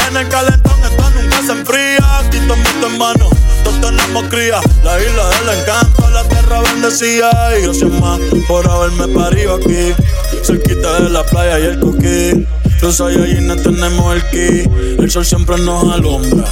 En 0.09 0.17
el 0.17 0.29
calentón 0.29 0.79
esto 0.85 1.11
nunca 1.11 1.43
se 1.43 1.53
enfría. 1.53 2.19
Aquí 2.19 2.39
todo 2.47 2.89
en 2.89 2.99
mano, 2.99 3.31
todos 3.65 3.81
tenemos 3.81 4.25
cría. 4.29 4.61
La 4.83 5.01
isla 5.01 5.29
del 5.29 5.61
encanto, 5.61 6.11
la 6.11 6.23
tierra 6.25 6.61
bendecida. 6.61 7.59
Y 7.59 7.63
gracias 7.63 7.91
más 7.91 8.21
por 8.47 8.69
haberme 8.71 9.09
parido 9.09 9.55
aquí. 9.55 9.95
De 10.85 11.09
la 11.09 11.25
playa 11.25 11.59
y 11.61 11.62
el 11.62 11.81
coquí. 11.81 12.47
Los 12.83 13.00
no 13.00 13.57
tenemos 13.57 14.17
el 14.17 14.23
ki. 14.29 14.71
El 15.00 15.11
sol 15.11 15.25
siempre 15.25 15.57
nos 15.57 15.91
alumbra. 15.91 16.45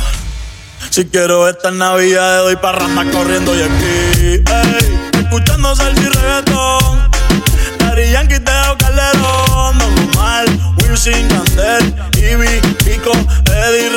Si 0.88 1.04
quiero 1.04 1.46
esta 1.46 1.70
Navidad, 1.70 2.38
doy 2.38 2.56
parranda 2.56 3.04
corriendo 3.10 3.54
y 3.54 3.60
aquí. 3.60 4.42
Ey, 4.50 5.20
escuchando 5.20 5.76
salsa 5.76 6.00
y 6.00 6.06
reggaetón. 6.06 7.10
Daddy 7.78 8.10
Yankee, 8.10 8.40
Teo 8.40 8.78
Calderón. 8.78 9.76
Normal, 9.76 10.74
Wilson, 10.78 11.28
Yandel, 11.28 11.94
Ivy, 12.16 12.60
Pico, 12.84 13.12
Eddie, 13.12 13.90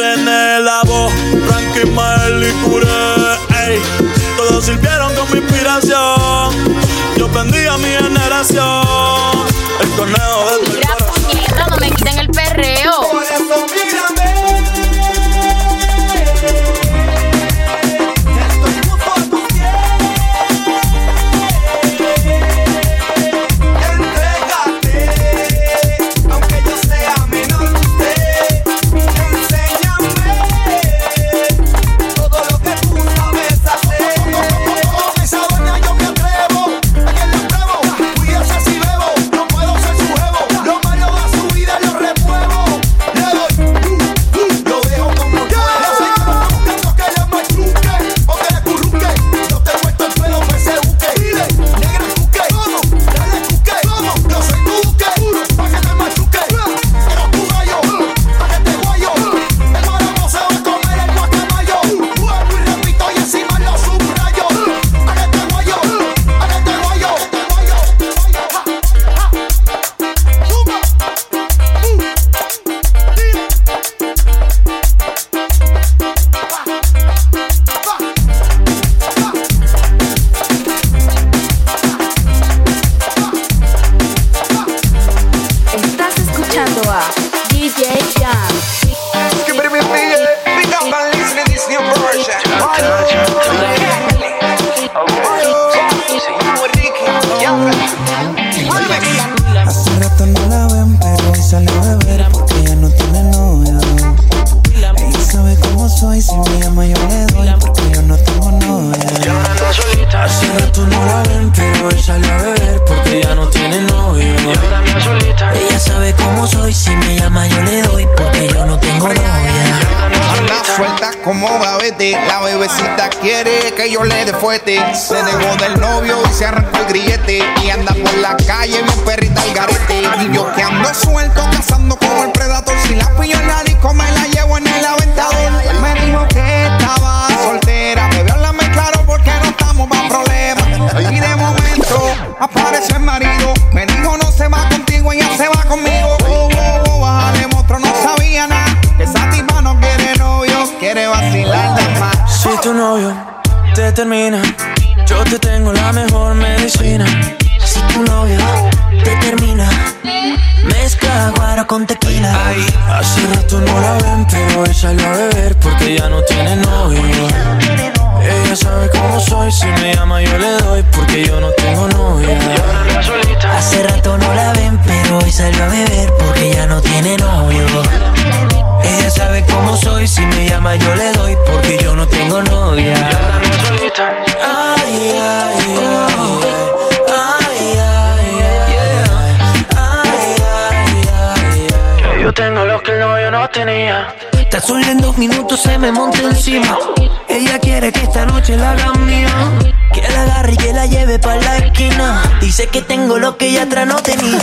lo 203.26 203.38
que 203.40 203.48
ella 203.48 203.64
atrás 203.64 203.88
no 203.88 203.96
tenía. 203.96 204.40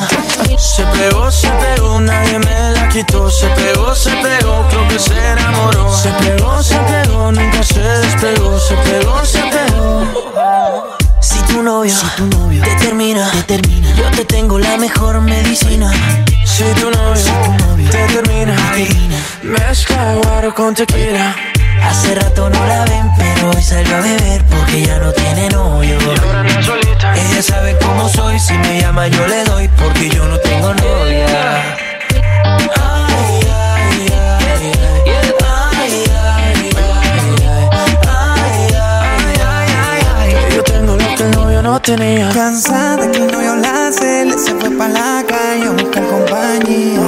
Se 0.58 0.82
pegó, 0.86 1.30
se 1.30 1.48
pegó, 1.48 2.00
nadie 2.00 2.38
me 2.40 2.72
la 2.72 2.88
quitó. 2.88 3.30
Se 3.30 3.46
pegó, 3.50 3.94
se 3.94 4.10
pegó, 4.10 4.66
creo 4.68 4.88
que 4.88 4.98
se 4.98 5.16
enamoró. 5.32 5.96
Se 5.96 6.10
pegó, 6.10 6.60
se 6.60 6.76
pegó, 6.90 7.30
nunca 7.30 7.62
se 7.62 7.80
despegó. 7.80 8.58
Se 8.58 8.74
pegó, 8.74 9.24
se 9.24 9.40
pegó. 9.54 10.96
Si 11.20 11.38
tu 11.42 11.62
novio, 11.62 11.94
si 11.94 12.06
tu 12.16 12.26
novio 12.26 12.60
te 12.64 12.74
termina, 12.84 13.30
te 13.30 13.42
termina, 13.44 13.94
yo 13.94 14.10
te 14.10 14.24
tengo 14.24 14.58
la 14.58 14.76
mejor 14.76 15.20
medicina. 15.20 15.88
Si 16.44 16.64
tu 16.80 16.90
novio, 16.90 17.88
te 17.88 18.04
termina, 18.14 18.56
mezcla 19.44 20.14
guaro 20.24 20.52
con 20.52 20.74
tequila. 20.74 21.36
Hace 21.84 22.16
rato 22.16 22.50
no 22.50 22.66
la 22.66 22.84
ven, 22.86 23.08
pero 23.16 23.50
hoy 23.50 23.62
salió 23.62 23.96
a 23.96 24.00
beber 24.00 24.44
porque 24.46 24.86
ya 24.86 24.98
no 24.98 25.12
tiene 25.12 25.48
novio. 25.50 25.98
Ella 27.04 27.42
sabe 27.42 27.76
cómo 27.82 28.08
soy, 28.08 28.38
si 28.38 28.52
me 28.54 28.80
llama 28.80 29.08
yo 29.08 29.26
le 29.26 29.42
doy 29.44 29.68
porque 29.76 30.08
yo 30.08 30.24
no 30.24 30.38
tengo 30.38 30.72
novia. 30.72 31.76
Yo 40.54 40.62
tengo 40.62 40.96
lo 40.96 41.16
que 41.16 41.24
el 41.24 41.30
novio 41.32 41.62
no 41.62 41.80
tenía. 41.82 42.28
Cansada 42.30 43.10
que 43.10 43.18
el 43.18 43.32
novio 43.32 43.56
la 43.56 43.88
hacer, 43.88 44.32
se 44.38 44.54
fue 44.54 44.70
pa' 44.70 44.86
la 44.86 45.24
calle 45.26 45.66
a 45.66 45.70
buscar 45.72 46.06
compañía. 46.06 47.00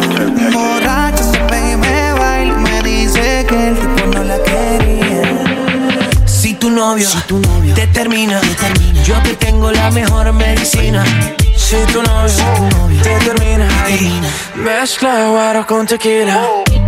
Borracho 0.52 1.22
se 1.22 1.38
pega 1.38 1.70
y 1.70 1.76
me 1.76 2.12
baila 2.14 2.52
y 2.52 2.56
me 2.56 2.82
dice 2.82 3.46
que 3.48 3.68
el 3.68 3.78
tipo 3.78 4.06
no 4.12 4.24
la 4.24 4.38
quería. 4.42 6.26
Si 6.26 6.54
tu 6.54 6.68
novio, 6.68 7.08
si 7.08 7.20
tu 7.28 7.38
novio 7.38 7.74
te, 7.76 7.86
termina, 7.86 8.40
yo 9.04 9.20
te 9.22 9.36
tengo 9.36 9.70
la 9.70 9.90
mejor 9.90 10.32
medicina. 10.32 11.04
Si 11.56 11.76
tu 11.92 12.02
novio, 12.02 12.44
te 13.02 13.18
termina, 13.24 13.68
mezcla 14.54 15.28
guaro 15.28 15.66
con 15.66 15.86
tequila. 15.86 16.40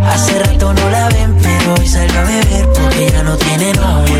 Hace 0.05 0.39
rato 0.39 0.73
no 0.73 0.91
la 0.91 1.09
ven, 1.09 1.37
pero 1.43 1.75
hoy 1.75 1.87
salgo 1.87 2.19
a 2.19 2.23
beber 2.23 2.69
porque 2.73 3.11
ya 3.11 3.23
no 3.23 3.37
tiene 3.37 3.73
novio. 3.75 4.17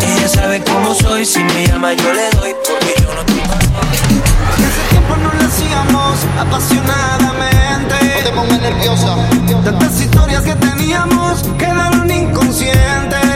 Ella 0.00 0.28
sabe 0.28 0.62
cómo 0.62 0.94
soy, 0.94 1.24
si 1.24 1.40
me 1.40 1.66
llama 1.66 1.94
yo 1.94 2.12
le 2.12 2.30
doy 2.30 2.54
porque 2.66 2.94
yo 3.02 3.14
no 3.14 3.24
tengo 3.24 3.52
Hace 3.52 4.82
tiempo 4.90 5.16
no 5.16 5.32
lo 5.32 5.46
hacíamos 5.46 6.18
apasionadamente. 6.38 7.94
te 8.24 8.30
pongas 8.30 8.60
nerviosa. 8.60 9.16
Tantas 9.64 10.00
historias 10.00 10.42
que 10.42 10.54
teníamos 10.54 11.42
quedaron 11.58 12.10
inconscientes. 12.10 13.27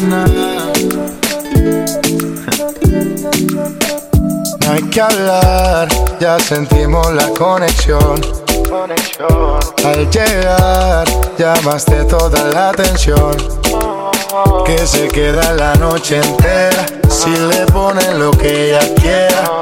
No 0.00 0.24
hay 4.70 4.82
que 4.84 5.00
hablar, 5.00 5.88
ya 6.18 6.38
sentimos 6.38 7.12
la 7.12 7.28
conexión. 7.28 8.20
Al 9.84 10.10
llegar, 10.10 11.06
llamaste 11.36 12.04
toda 12.04 12.42
la 12.52 12.70
atención. 12.70 13.36
Que 14.64 14.86
se 14.86 15.08
queda 15.08 15.52
la 15.52 15.74
noche 15.74 16.16
entera 16.16 16.86
si 17.08 17.30
le 17.30 17.66
ponen 17.66 18.18
lo 18.18 18.30
que 18.30 18.70
ella 18.70 18.94
quiera. 18.94 19.61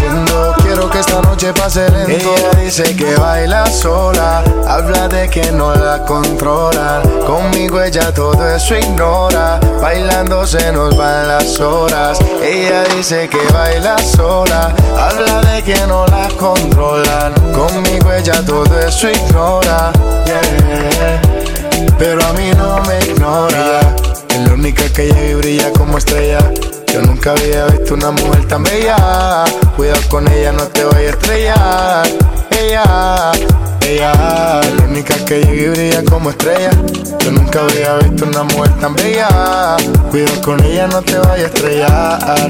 Quiero 0.63 0.89
que 0.89 0.99
esta 0.99 1.21
noche 1.21 1.53
pase 1.53 1.89
lento. 1.89 2.33
Ella 2.37 2.51
dice 2.63 2.95
que 2.95 3.15
baila 3.15 3.65
sola 3.65 4.43
Habla 4.67 5.07
de 5.07 5.29
que 5.29 5.51
no 5.51 5.73
la 5.75 6.03
controlan 6.05 7.01
Conmigo 7.25 7.81
ella 7.81 8.13
todo 8.13 8.47
eso 8.47 8.77
ignora. 8.77 9.59
Bailando 9.81 10.45
se 10.45 10.71
nos 10.71 10.95
van 10.97 11.27
las 11.27 11.59
horas. 11.59 12.19
Ella 12.41 12.83
dice 12.95 13.27
que 13.29 13.39
baila 13.53 13.97
sola 13.97 14.73
Habla 14.97 15.41
de 15.41 15.61
que 15.63 15.87
no 15.87 16.05
la 16.07 16.29
controlan 16.39 17.33
Conmigo 17.53 18.11
ella 18.13 18.43
todo 18.45 18.79
eso 18.79 19.09
ignora. 19.09 19.91
Yeah. 20.25 21.21
Pero 21.97 22.23
a 22.25 22.33
mí 22.33 22.51
no 22.57 22.81
me 22.83 22.99
ignora. 22.99 23.81
Es 24.29 24.47
la 24.47 24.53
única 24.53 24.83
que 24.93 25.07
llega 25.07 25.21
y 25.21 25.33
brilla 25.35 25.71
como 25.73 25.97
estrella 25.97 26.39
yo 26.91 27.01
nunca 27.01 27.31
había 27.31 27.65
visto 27.67 27.93
una 27.93 28.11
mujer 28.11 28.47
tan 28.47 28.63
bella. 28.63 29.45
Cuidado 29.75 30.01
con 30.09 30.27
ella, 30.27 30.51
no 30.51 30.63
te 30.67 30.83
vayas 30.83 31.01
a 31.01 31.09
estrellar. 31.09 32.07
Ella, 32.59 33.31
ella, 33.87 34.61
la 34.61 34.85
única 34.89 35.15
que 35.25 35.41
llega 35.41 35.63
y 35.63 35.69
brilla 35.69 36.03
como 36.03 36.29
estrella. 36.31 36.71
Yo 37.19 37.31
nunca 37.31 37.61
había 37.61 37.95
visto 37.97 38.25
una 38.25 38.43
mujer 38.43 38.71
tan 38.79 38.93
bella. 38.95 39.77
Cuidado 40.09 40.41
con 40.41 40.63
ella, 40.63 40.87
no 40.87 41.01
te 41.01 41.17
vayas 41.17 41.39
a 41.39 41.45
estrellar. 41.45 42.49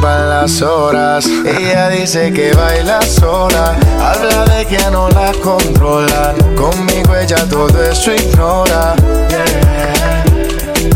las 0.01 0.61
horas. 0.61 1.25
Ella 1.45 1.89
dice 1.89 2.33
que 2.33 2.53
baila 2.53 3.01
sola. 3.01 3.77
Habla 3.99 4.45
de 4.45 4.65
que 4.65 4.79
no 4.91 5.09
la 5.09 5.31
controlan. 5.43 6.35
Conmigo 6.55 7.15
ella 7.15 7.45
todo 7.47 7.83
eso 7.83 8.11
ignora. 8.13 8.95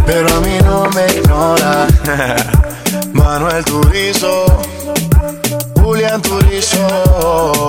Pero 0.05 0.27
a 0.35 0.39
mí 0.41 0.57
no 0.63 0.89
me 0.89 1.05
ignora. 1.07 1.87
Manuel 3.13 3.63
Turizo. 3.63 4.45
Julián 5.81 6.21
Turizo. 6.21 7.67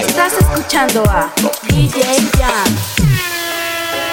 Estás 0.00 0.32
escuchando 0.38 1.02
a 1.08 1.30
DJ 1.68 2.02
Jam. 2.38 3.11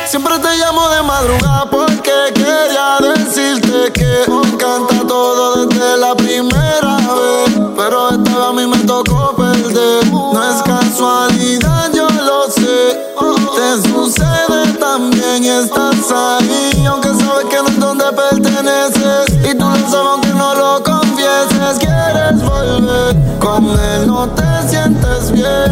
Siempre 0.10 0.40
te 0.40 0.58
llamo 0.58 0.90
de 0.90 1.04
madrugada 1.04 1.70
porque 1.70 2.12
quería 2.34 2.98
decirte 3.00 3.94
que 3.94 4.26
me 4.28 4.42
encanta 4.50 5.06
todo 5.08 5.68
desde 5.68 5.98
la 5.98 6.16
primera 6.16 6.98
vez. 6.98 7.60
Pero 7.78 8.10
esta 8.10 8.38
vez 8.38 8.48
a 8.48 8.54
mí 8.54 8.66
me 8.66 8.78
tocó 8.88 9.36
perder. 9.36 10.08
No 10.12 10.50
es 10.50 10.64
casualidad, 10.64 11.92
yo 11.94 12.08
lo 12.10 12.50
sé. 12.50 13.06
Te 13.56 13.88
sucede 13.88 14.74
también 14.80 15.44
y 15.44 15.50
estás 15.50 16.12
ahí. 16.12 16.88
Aunque 16.88 17.10
sabes 17.10 17.46
que 17.46 17.58
no 17.58 17.68
es 17.68 17.80
donde 17.80 18.06
perteneces. 18.06 19.30
Y 19.48 19.56
tú 19.56 19.66
lo 19.70 19.90
sabes 19.92 20.29
no 24.06 24.28
te 24.30 24.68
sientes 24.68 25.32
bien. 25.32 25.72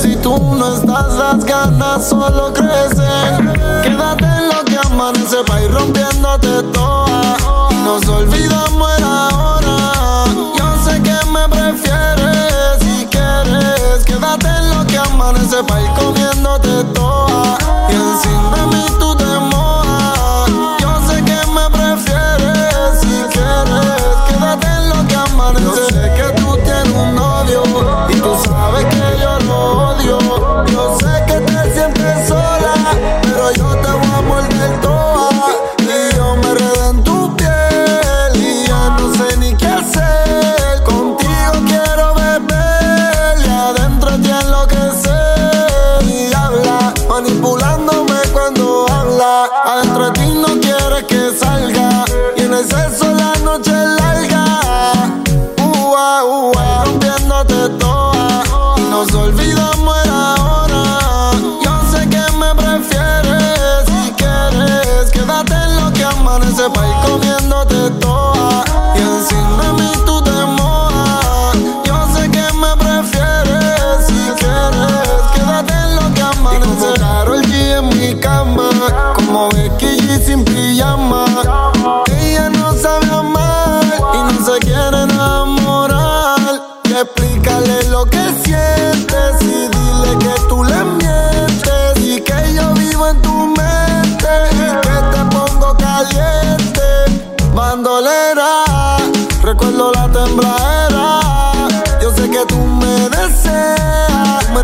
Si 0.00 0.14
tú 0.16 0.36
no 0.38 0.74
estás, 0.74 1.14
las 1.14 1.44
ganas 1.44 2.08
solo 2.08 2.52
crecen. 2.52 3.52
Quédate 3.82 4.24
en 4.24 4.48
lo 4.48 4.64
que 4.64 4.78
amanece 4.84 5.38
pa' 5.46 5.62
ir 5.62 5.72
rompiéndote 5.72 6.62
toda. 6.72 7.36
Y 7.70 7.74
nos 7.76 8.06
olvidamos 8.08 8.90
ahora. 9.02 10.24
Yo 10.58 10.84
sé 10.84 11.02
que 11.02 11.16
me 11.30 11.48
prefieres 11.48 12.78
si 12.80 13.06
quieres. 13.06 14.04
Quédate 14.04 14.48
en 14.48 14.70
lo 14.70 14.86
que 14.86 14.98
amanece 14.98 15.62
pa' 15.64 15.80
ir 15.80 15.90
comiéndote 15.94 16.84
toda. 16.92 17.31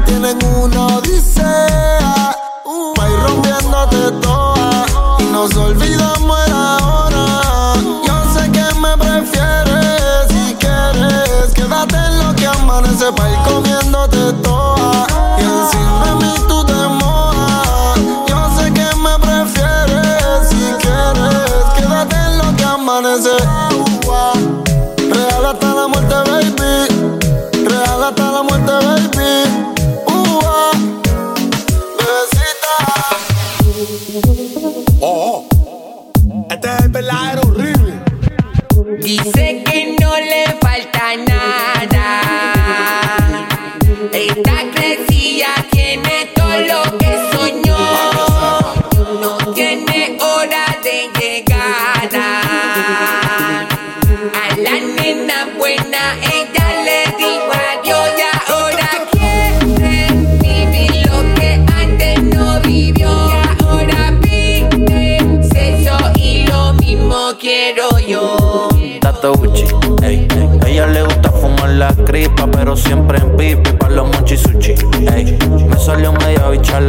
Tienen 0.04 0.38
una 0.44 0.87
odisea. 0.87 2.37
Pa' 2.94 3.08
ir 3.08 3.20
rompiéndote 3.26 4.11
toda 4.20 4.87
y 5.18 5.24
nos 5.24 5.56
olvidamos 5.56 6.38
el 6.46 6.52
ahora. 6.52 7.74
Yo 8.06 8.16
sé 8.34 8.50
que 8.50 8.74
me 8.80 8.96
prefieres 8.96 10.26
si 10.28 10.54
quieres. 10.54 11.52
Quédate 11.54 11.96
en 11.96 12.18
lo 12.18 12.34
que 12.34 12.46
amanece 12.46 13.12
pa' 13.12 13.30
ir 13.30 13.38
comiéndote 13.42 14.32
toda. 14.42 14.57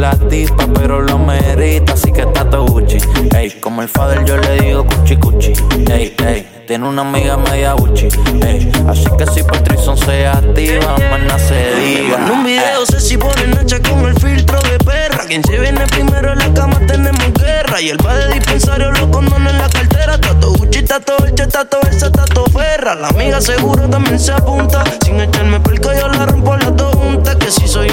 La 0.00 0.16
tipa, 0.16 0.66
pero 0.72 1.02
lo 1.02 1.18
merita, 1.18 1.92
así 1.92 2.10
que 2.10 2.24
Tato 2.24 2.64
Gucci, 2.64 2.96
ey. 3.36 3.50
Como 3.60 3.82
el 3.82 3.88
father 3.88 4.24
yo 4.24 4.38
le 4.38 4.60
digo 4.60 4.86
cuchi 4.86 5.16
cuchi, 5.16 5.52
ey, 5.92 6.14
ey. 6.26 6.48
Tiene 6.66 6.88
una 6.88 7.02
amiga 7.02 7.36
media 7.36 7.74
Gucci, 7.74 8.08
ey. 8.42 8.72
Así 8.88 9.04
que 9.18 9.26
si 9.26 9.42
Patrison 9.42 9.98
se 9.98 10.26
activa, 10.26 10.96
nada 10.98 11.38
se 11.38 11.74
diga. 11.74 12.16
En 12.16 12.30
un 12.30 12.44
video 12.44 12.86
sé 12.86 12.98
si 12.98 13.18
pone 13.18 13.46
Nacha 13.48 13.78
con 13.80 14.06
el 14.06 14.18
filtro 14.18 14.58
de 14.62 14.78
perra. 14.78 15.24
Quien 15.26 15.44
se 15.44 15.58
viene 15.58 15.86
primero 15.88 16.32
en 16.32 16.38
la 16.38 16.54
cama 16.54 16.80
tenemos 16.86 17.32
guerra. 17.34 17.80
Y 17.82 17.90
el 17.90 17.98
va 18.06 18.16
de 18.16 18.34
dispensario 18.34 18.90
los 18.92 19.06
condones 19.08 19.52
en 19.52 19.58
la 19.58 19.68
cartera. 19.68 20.18
Tato 20.18 20.52
Gucci, 20.54 20.82
tato 20.82 21.16
Elche, 21.26 21.46
tato 21.46 21.78
Elsa, 21.90 22.10
tato 22.10 22.44
Ferra. 22.46 22.94
La 22.94 23.08
amiga 23.08 23.40
seguro 23.40 23.88
también 23.90 24.18
se 24.18 24.32
apunta. 24.32 24.82
Sin 25.04 25.20
echarme 25.20 25.60
pelco 25.60 25.92
yo 25.92 26.08
la 26.08 26.24
rompo 26.24 26.56
las 26.56 26.74
dos 26.76 26.94
juntas. 26.94 27.36
Que 27.36 27.50
si 27.50 27.66
soy 27.68 27.89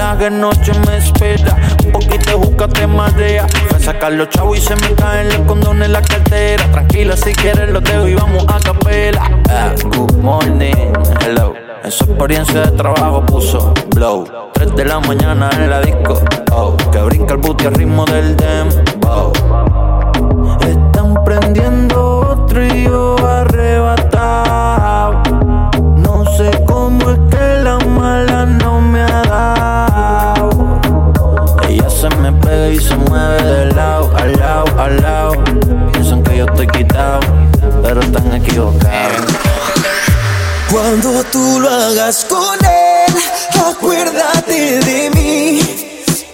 larga 0.00 0.30
noche 0.30 0.72
me 0.86 0.96
espera. 0.96 1.56
Un 1.84 1.92
poquito 1.92 2.30
de 2.30 2.36
juca 2.46 2.66
te 2.68 2.86
marea. 2.86 3.46
Fue 3.68 3.76
a 3.76 3.80
sacar 3.80 4.12
los 4.12 4.30
chavos 4.30 4.56
y 4.56 4.60
se 4.62 4.74
me 4.76 4.94
caen 4.94 5.28
los 5.28 5.40
condones 5.46 5.86
en 5.86 5.92
la 5.92 6.00
cartera. 6.00 6.64
Tranquila, 6.72 7.16
si 7.16 7.32
quieres 7.34 7.68
los 7.68 7.84
dejo 7.84 8.08
y 8.08 8.14
vamos 8.14 8.44
a 8.48 8.58
capela. 8.60 9.22
Ah, 9.50 9.74
good 9.94 10.16
morning, 10.16 10.92
hello. 11.20 11.54
esa 11.84 12.04
experiencia 12.04 12.62
de 12.62 12.70
trabajo 12.72 13.24
puso 13.26 13.74
blow. 13.94 14.24
3 14.54 14.74
de 14.74 14.84
la 14.86 15.00
mañana 15.00 15.50
en 15.52 15.68
la 15.68 15.80
disco. 15.80 16.18
Oh, 16.52 16.74
que 16.90 16.98
brinca 17.02 17.34
el 17.34 17.40
booty 17.40 17.66
al 17.66 17.74
ritmo 17.74 18.06
del 18.06 18.36
dembow. 18.36 19.32
Cuando 40.70 41.24
tú 41.32 41.58
lo 41.58 41.68
hagas 41.68 42.24
con 42.26 42.56
él, 42.64 43.14
acuérdate 43.68 44.78
de 44.80 45.10
mí. 45.10 45.60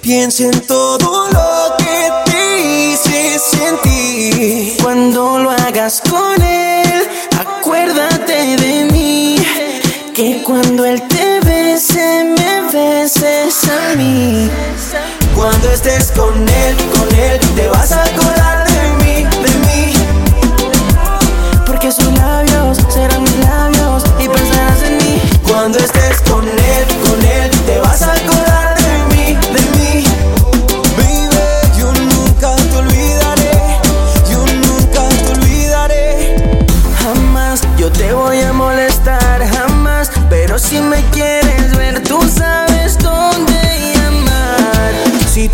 Piensa 0.03 0.45
en 0.45 0.61
todo 0.67 1.29
lo 1.31 1.77
que 1.79 2.11
te 2.31 2.61
hice 2.61 3.39
sentir. 3.39 4.77
Cuando 4.83 5.39
lo 5.39 5.51
hagas 5.51 6.03
con 6.09 6.43
él, 6.43 7.09
acuérdate 7.39 8.57
de 8.57 8.85
mí. 8.93 9.37
Que 10.15 10.43
cuando 10.43 10.85
él 10.85 11.03
te 11.09 11.41
bese, 11.41 12.25
me 12.25 12.73
beses 12.73 13.57
a 13.65 13.97
mí. 13.97 14.51
Cuando 15.35 15.71
estés 15.71 16.13
con 16.13 16.47
él, 16.47 16.77
con 16.95 17.19
él, 17.19 17.41
te 17.55 17.69
vas 17.69 17.93
a 17.93 18.05
acordar 18.05 18.66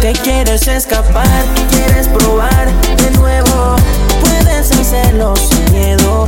Te 0.02 0.12
quieres 0.14 0.66
escapar, 0.66 1.44
quieres 1.70 2.08
probar 2.08 2.66
de 2.96 3.10
nuevo. 3.12 3.76
Puedes 4.20 4.72
hacerlo 4.72 5.32
sin 5.36 5.72
miedo. 5.72 6.26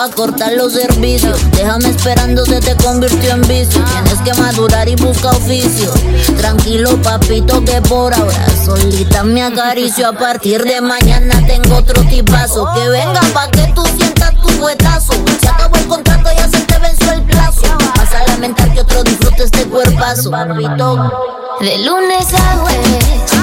a 0.00 0.08
cortar 0.10 0.52
los 0.52 0.72
servicios. 0.72 1.38
Déjame 1.52 1.90
esperando, 1.90 2.44
se 2.46 2.60
te 2.60 2.74
convirtió 2.76 3.32
en 3.32 3.42
vicio. 3.42 3.84
Tienes 3.84 4.20
que 4.24 4.32
madurar 4.40 4.88
y 4.88 4.96
busca 4.96 5.30
oficio. 5.30 5.92
Tranquilo, 6.38 6.96
papito, 7.02 7.62
que 7.64 7.82
por 7.82 8.14
ahora 8.14 8.46
solita 8.64 9.24
me 9.24 9.42
acaricio. 9.42 10.08
A 10.08 10.12
partir 10.12 10.64
de 10.64 10.80
mañana 10.80 11.34
tengo 11.46 11.76
otro 11.76 12.02
tipazo. 12.04 12.66
Que 12.74 12.88
venga 12.88 13.20
pa' 13.34 13.50
que 13.50 13.72
tú 13.74 13.84
sientas 13.98 14.34
tu 14.40 14.48
huetazo. 14.64 15.12
Se 15.40 15.48
acabó 15.48 15.76
el 15.76 15.86
contrato, 15.86 16.30
ya 16.34 16.48
se 16.48 16.60
te 16.60 16.78
venció 16.78 17.12
el 17.12 17.22
plazo. 17.24 17.62
Vas 17.96 18.14
a 18.14 18.26
lamentar 18.28 18.72
que 18.72 18.80
otro 18.80 19.02
disfrute 19.02 19.44
este 19.44 19.64
cuerpazo, 19.64 20.30
papito. 20.30 20.96
De 21.60 21.78
lunes 21.78 22.32
a 22.32 22.56
jueves, 22.56 22.88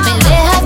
me 0.03 0.29
deja 0.29 0.56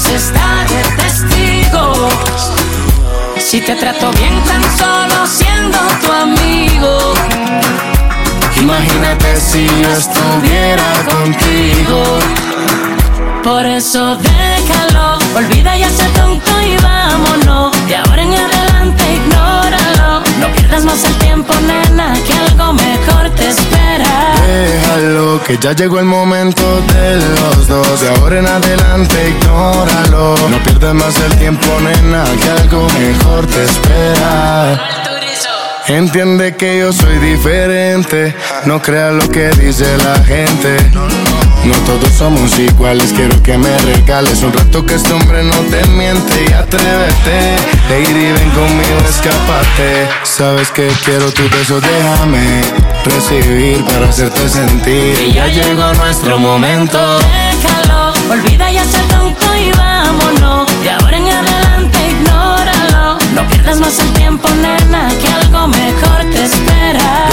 Dios 0.00 0.22
está 0.22 0.64
de 0.64 1.02
testigo. 1.02 2.08
Si 3.38 3.60
te 3.60 3.74
trato 3.74 4.10
bien 4.12 4.32
tan 4.44 4.62
solo 4.78 5.26
siendo 5.26 5.78
tu 6.00 6.10
amigo. 6.10 7.12
Imagínate 8.62 9.36
si 9.36 9.66
yo 9.66 9.90
estuviera 9.90 10.84
contigo. 11.04 12.02
Por 13.42 13.66
eso 13.66 14.16
déjalo, 14.16 15.18
olvida 15.36 15.76
y 15.76 15.82
hace 15.82 16.06
tonto 16.10 16.50
y 16.62 16.76
vámonos. 16.82 17.72
De 17.86 17.96
ahora 17.96 18.22
en 18.22 18.34
adelante 18.34 19.04
ignora 19.16 19.69
no 20.70 20.76
pierdas 20.76 20.84
más 20.84 21.04
el 21.04 21.18
tiempo, 21.18 21.52
nena, 21.66 22.14
que 22.24 22.32
algo 22.32 22.72
mejor 22.74 23.28
te 23.30 23.48
espera. 23.48 24.34
Déjalo, 24.46 25.42
que 25.42 25.58
ya 25.58 25.72
llegó 25.72 25.98
el 25.98 26.04
momento 26.04 26.62
de 26.82 27.16
los 27.16 27.66
dos. 27.66 28.00
De 28.00 28.08
ahora 28.08 28.38
en 28.38 28.46
adelante, 28.46 29.30
ignóralo. 29.30 30.36
No 30.48 30.62
pierdas 30.62 30.94
más 30.94 31.18
el 31.18 31.36
tiempo, 31.38 31.66
nena, 31.80 32.22
que 32.40 32.50
algo 32.62 32.86
mejor 33.00 33.46
te 33.48 33.64
espera. 33.64 34.80
Entiende 35.88 36.54
que 36.54 36.78
yo 36.78 36.92
soy 36.92 37.18
diferente. 37.18 38.36
No 38.64 38.80
creas 38.80 39.12
lo 39.12 39.28
que 39.28 39.48
dice 39.50 39.98
la 39.98 40.22
gente. 40.22 40.76
No 41.64 41.74
todos 41.84 42.10
somos 42.16 42.58
iguales, 42.58 43.12
quiero 43.14 43.42
que 43.42 43.58
me 43.58 43.76
regales 43.78 44.42
un 44.42 44.52
rato 44.52 44.84
que 44.84 44.94
este 44.94 45.12
hombre 45.12 45.44
no 45.44 45.56
te 45.70 45.86
miente 45.88 46.46
y 46.48 46.52
atrévete. 46.52 47.56
Lady, 47.90 48.32
ven 48.32 48.50
conmigo, 48.50 48.98
escápate. 49.08 50.08
Sabes 50.24 50.70
que 50.70 50.88
quiero 51.04 51.30
tu 51.32 51.42
beso, 51.50 51.78
déjame 51.80 52.62
recibir 53.04 53.84
para 53.84 54.08
hacerte 54.08 54.48
sentir. 54.48 55.14
Que 55.16 55.32
ya 55.32 55.46
llegó 55.48 55.92
nuestro 55.94 56.38
momento. 56.38 56.98
Déjalo, 57.18 58.14
olvida 58.30 58.70
ya 58.72 58.82
ese 58.82 59.00
tonto 59.10 59.44
y 59.54 59.70
vámonos. 59.72 60.66
De 60.82 60.90
ahora 60.90 61.16
en 61.16 61.28
adelante 61.28 61.98
ignóralo. 62.08 63.18
No 63.34 63.46
pierdas 63.48 63.78
más 63.80 63.98
el 63.98 64.10
tiempo, 64.14 64.48
nena, 64.48 65.08
que 65.20 65.28
algo 65.28 65.68
mejor 65.68 66.24
te 66.32 66.42
espera. 66.44 66.89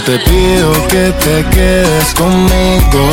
te 0.00 0.18
pido 0.18 0.72
que 0.88 1.12
te 1.24 1.44
quedes 1.50 2.14
conmigo. 2.14 3.08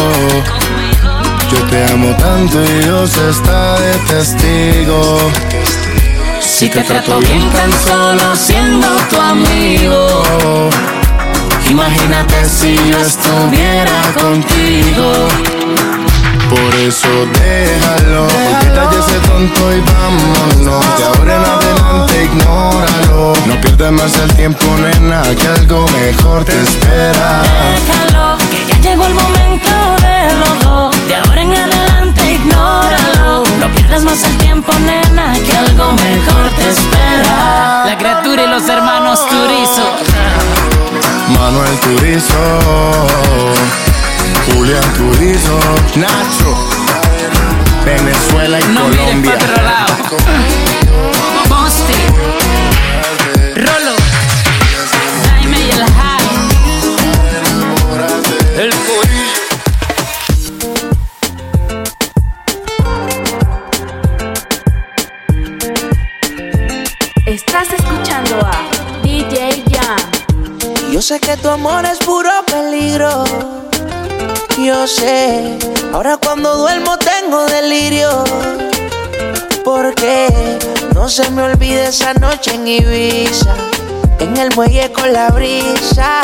Yo 1.51 1.57
te 1.69 1.85
amo 1.93 2.15
tanto 2.17 2.63
y 2.63 2.83
Dios 2.83 3.15
está 3.17 3.79
de 3.79 3.93
testigo. 4.07 5.17
Si 6.39 6.69
te 6.69 6.81
trato 6.81 7.19
bien 7.19 7.47
tan 7.51 7.71
solo 7.85 8.35
siendo 8.35 8.87
tu 9.09 9.21
amigo. 9.21 10.69
Imagínate 11.69 12.49
si 12.49 12.75
yo 12.75 12.97
estuviera 12.99 14.01
contigo. 14.19 15.27
Por 16.51 16.75
eso 16.75 17.07
déjalo, 17.39 18.23
olvida 18.23 18.91
ya 18.91 18.99
ese 18.99 19.19
tonto 19.25 19.73
y 19.73 19.79
vámonos. 19.79 20.85
De 20.97 21.03
ahora 21.05 21.35
en 21.37 21.45
adelante 21.45 22.23
ignóralo. 22.25 23.33
No 23.47 23.61
pierdas 23.61 23.91
más 23.93 24.13
el 24.17 24.33
tiempo, 24.35 24.65
nena, 24.81 25.21
que 25.39 25.47
algo 25.47 25.85
mejor 25.87 26.43
te 26.43 26.61
espera. 26.61 27.43
Déjalo, 27.71 28.37
que 28.51 28.65
ya 28.67 28.77
llegó 28.81 29.05
el 29.05 29.13
momento 29.13 29.71
de 30.01 30.33
los 30.41 30.59
dos. 30.65 31.07
De 31.07 31.15
ahora 31.15 31.41
en 31.41 31.53
adelante 31.53 32.33
ignóralo. 32.33 33.43
No 33.61 33.67
pierdas 33.73 34.03
más 34.03 34.21
el 34.25 34.37
tiempo, 34.39 34.73
nena, 34.85 35.31
que 35.31 35.57
algo 35.57 35.93
mejor 35.93 36.49
te 36.57 36.69
espera. 36.69 37.85
La 37.85 37.97
criatura 37.97 38.43
y 38.43 38.47
los 38.47 38.67
hermanos 38.67 39.21
Turizo. 39.29 39.87
Manuel 41.29 41.79
Turizo, 41.79 43.07
Julián 44.45 44.93
Turizo, 44.93 45.59
Nacho, 45.95 46.55
Venezuela 47.85 48.59
y 48.59 48.63
No 48.73 48.87
mires 48.87 48.99
Colombia. 49.05 49.37
pa' 49.37 49.43
otro 49.43 49.63
lado. 49.63 49.91
Rolo. 53.55 53.95
Jaime 55.25 55.59
y 55.59 55.71
el 55.71 55.83
High. 55.85 56.29
El 58.57 58.71
Estás 67.25 67.71
escuchando 67.71 68.39
a 68.45 69.03
DJ 69.03 69.63
Jam. 69.71 70.91
Yo 70.91 71.01
sé 71.01 71.19
que 71.19 71.37
tu 71.37 71.49
amor 71.49 71.85
es 71.85 71.99
puro 71.99 72.31
peligro. 72.45 73.60
Yo 74.63 74.85
sé, 74.85 75.57
ahora 75.91 76.17
cuando 76.17 76.55
duermo 76.55 76.95
tengo 76.99 77.43
delirio. 77.47 78.23
Porque 79.65 80.27
no 80.93 81.09
se 81.09 81.27
me 81.31 81.41
olvide 81.41 81.87
esa 81.87 82.13
noche 82.13 82.53
en 82.53 82.67
Ibiza. 82.67 83.55
En 84.19 84.37
el 84.37 84.53
muelle 84.55 84.91
con 84.91 85.11
la 85.11 85.29
brisa. 85.29 86.21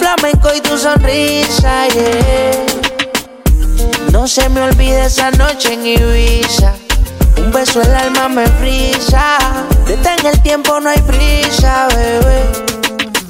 Flamenco 0.00 0.52
y 0.56 0.60
tu 0.60 0.76
sonrisa, 0.76 1.86
yeah. 1.86 2.66
No 4.10 4.26
se 4.26 4.48
me 4.48 4.60
olvide 4.60 5.04
esa 5.04 5.30
noche 5.30 5.74
en 5.74 5.86
Ibiza. 5.86 6.74
Un 7.36 7.52
beso 7.52 7.80
el 7.80 7.94
alma 7.94 8.28
me 8.28 8.46
frisa. 8.58 9.38
Detén 9.86 10.26
el 10.26 10.42
tiempo, 10.42 10.80
no 10.80 10.90
hay 10.90 11.00
prisa, 11.02 11.86
bebé. 11.94 12.42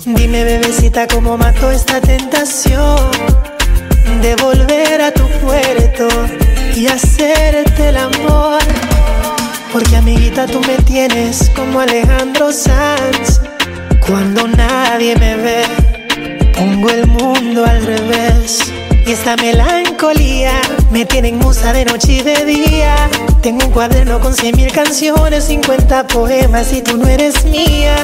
Dime, 0.07 0.43
bebecita, 0.45 1.07
cómo 1.07 1.37
mató 1.37 1.71
esta 1.71 2.01
tentación 2.01 3.48
de 4.21 4.35
volver 4.37 5.01
a 5.01 5.13
tu 5.13 5.27
puerto 5.41 6.09
y 6.75 6.87
hacerte 6.87 7.89
el 7.89 7.97
amor. 7.97 8.59
Porque, 9.73 9.97
amiguita, 9.97 10.47
tú 10.47 10.61
me 10.61 10.77
tienes 10.79 11.51
como 11.55 11.81
Alejandro 11.81 12.53
Sanz. 12.53 13.41
Cuando 14.07 14.49
nadie 14.49 15.15
me 15.17 15.37
ve, 15.37 15.63
pongo 16.57 16.91
el 16.91 17.07
mundo 17.07 17.65
al 17.65 17.85
revés. 17.85 18.73
Y 19.07 19.13
esta 19.13 19.37
melancolía 19.37 20.53
me 20.91 21.05
tiene 21.05 21.29
en 21.29 21.39
musa 21.39 21.73
de 21.73 21.85
noche 21.85 22.15
y 22.15 22.23
de 22.23 22.45
día. 22.45 22.95
Tengo 23.43 23.67
un 23.67 23.73
cuaderno 23.73 24.21
con 24.21 24.35
cien 24.35 24.57
mil 24.57 24.73
canciones, 24.73 25.45
50 25.45 26.07
poemas 26.09 26.73
y 26.73 26.83
tú 26.83 26.97
no 26.97 27.07
eres 27.07 27.45
mía. 27.45 27.95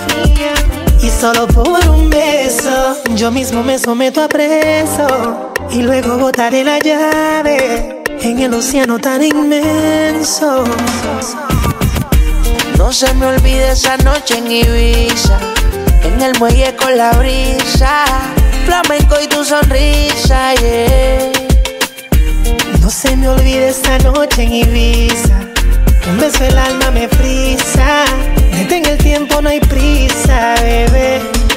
Y 1.02 1.10
solo 1.10 1.46
por 1.48 1.88
un 1.88 2.08
beso, 2.08 2.96
yo 3.14 3.30
mismo 3.30 3.62
me 3.62 3.78
someto 3.78 4.22
a 4.22 4.28
preso. 4.28 5.53
Y 5.70 5.82
luego 5.82 6.18
botaré 6.18 6.64
la 6.64 6.78
llave 6.78 8.02
en 8.20 8.38
el 8.38 8.54
océano 8.54 8.98
tan 8.98 9.22
inmenso. 9.22 10.64
No 12.78 12.92
se 12.92 13.12
me 13.14 13.26
olvide 13.26 13.72
esa 13.72 13.96
noche 13.98 14.38
en 14.38 14.50
Ibiza. 14.50 15.38
En 16.02 16.20
el 16.20 16.38
muelle 16.38 16.74
con 16.76 16.96
la 16.96 17.12
brisa. 17.12 18.04
Flamenco 18.66 19.16
y 19.22 19.26
tu 19.26 19.44
sonrisa, 19.44 20.54
yeah. 20.54 21.32
No 22.80 22.90
se 22.90 23.16
me 23.16 23.28
olvide 23.28 23.68
esa 23.68 23.98
noche 23.98 24.42
en 24.42 24.52
Ibiza. 24.52 25.40
Un 26.08 26.18
beso 26.18 26.44
el 26.44 26.58
alma 26.58 26.90
me 26.90 27.08
frisa. 27.08 28.04
Detén 28.52 28.86
el 28.86 28.98
tiempo, 28.98 29.40
no 29.40 29.48
hay 29.48 29.60
prisa, 29.60 30.54
bebé. 30.60 31.43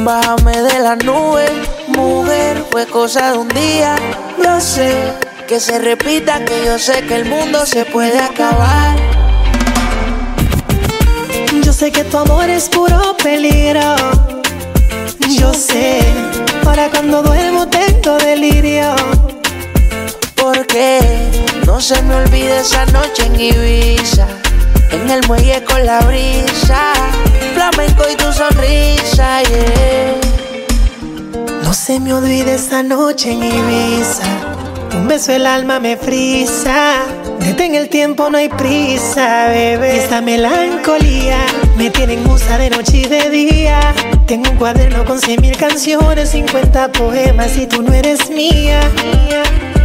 Bájame 0.00 0.62
de 0.62 0.80
la 0.80 0.96
nube, 0.96 1.46
mujer, 1.88 2.64
fue 2.70 2.86
cosa 2.86 3.32
de 3.32 3.38
un 3.38 3.48
día. 3.48 3.94
Yo 4.42 4.60
sé 4.60 5.12
que 5.46 5.60
se 5.60 5.78
repita, 5.78 6.44
que 6.44 6.64
yo 6.64 6.78
sé 6.78 7.04
que 7.06 7.14
el 7.14 7.26
mundo 7.26 7.64
se 7.66 7.84
puede 7.84 8.18
acabar. 8.18 8.96
Yo 11.62 11.72
sé 11.72 11.92
que 11.92 12.02
tu 12.04 12.18
amor 12.18 12.48
es 12.48 12.68
puro 12.68 13.16
peligro. 13.22 13.94
Yo 15.38 15.54
sé, 15.54 16.00
para 16.64 16.90
cuando 16.90 17.22
duermo 17.22 17.68
tengo 17.68 18.18
delirio. 18.18 18.96
Porque 20.34 21.00
no 21.66 21.80
se 21.80 22.02
me 22.02 22.16
olvide 22.16 22.58
esa 22.58 22.84
noche 22.86 23.26
en 23.26 23.40
Ibiza. 23.40 24.26
En 24.92 25.08
el 25.10 25.26
muelle 25.26 25.64
con 25.64 25.84
la 25.86 26.00
brisa, 26.00 26.92
flamenco 27.54 28.04
y 28.12 28.16
tu 28.16 28.32
sonrisa, 28.32 29.42
yeah. 29.42 30.14
No 31.62 31.72
se 31.72 31.98
me 31.98 32.12
olvide 32.12 32.54
esta 32.54 32.82
noche 32.82 33.32
en 33.32 33.42
Ibiza. 33.42 34.22
Un 34.94 35.08
beso 35.08 35.32
el 35.32 35.46
alma 35.46 35.80
me 35.80 35.96
frisa. 35.96 36.96
Detén 37.40 37.74
el 37.74 37.88
tiempo, 37.88 38.28
no 38.28 38.36
hay 38.36 38.50
prisa, 38.50 39.48
bebé. 39.48 39.96
Esta 39.96 40.20
melancolía 40.20 41.38
me 41.78 41.90
tiene 41.90 42.14
en 42.14 42.24
musa 42.24 42.58
de 42.58 42.68
noche 42.68 42.98
y 42.98 43.04
de 43.06 43.30
día. 43.30 43.80
Tengo 44.26 44.50
un 44.50 44.56
cuaderno 44.56 45.04
con 45.06 45.18
cien 45.18 45.40
mil 45.40 45.56
canciones, 45.56 46.30
50 46.30 46.92
poemas 46.92 47.56
y 47.56 47.66
tú 47.66 47.82
no 47.82 47.94
eres 47.94 48.28
mía. 48.30 48.80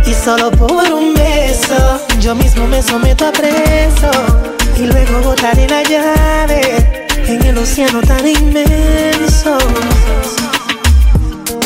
Y 0.05 0.13
solo 0.13 0.51
por 0.51 0.91
un 0.91 1.13
beso, 1.13 2.01
yo 2.19 2.35
mismo 2.35 2.67
me 2.67 2.81
someto 2.81 3.27
a 3.27 3.31
preso. 3.31 4.56
Y 4.79 4.85
luego 4.85 5.21
botaré 5.21 5.67
la 5.67 5.81
llave 5.83 6.61
en 7.27 7.43
el 7.43 7.57
océano 7.57 7.99
tan 8.01 8.25
inmenso. 8.27 9.57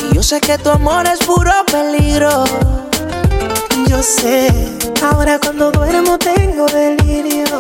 Y 0.10 0.16
yo 0.16 0.24
sé 0.24 0.40
que 0.40 0.58
tu 0.58 0.70
amor 0.70 1.06
es 1.06 1.20
puro 1.20 1.52
peligro. 1.70 2.46
Yo 3.88 4.02
sé, 4.02 4.50
ahora 5.04 5.40
cuando 5.40 5.72
duermo 5.72 6.18
tengo 6.18 6.66
delirio. 6.68 7.60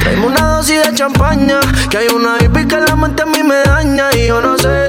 Traemos 0.00 0.32
una 0.32 0.56
dosis 0.56 0.86
de 0.86 0.94
champaña, 0.94 1.60
que 1.90 1.98
hay 1.98 2.08
una 2.08 2.41
no 4.42 4.58
sé, 4.58 4.81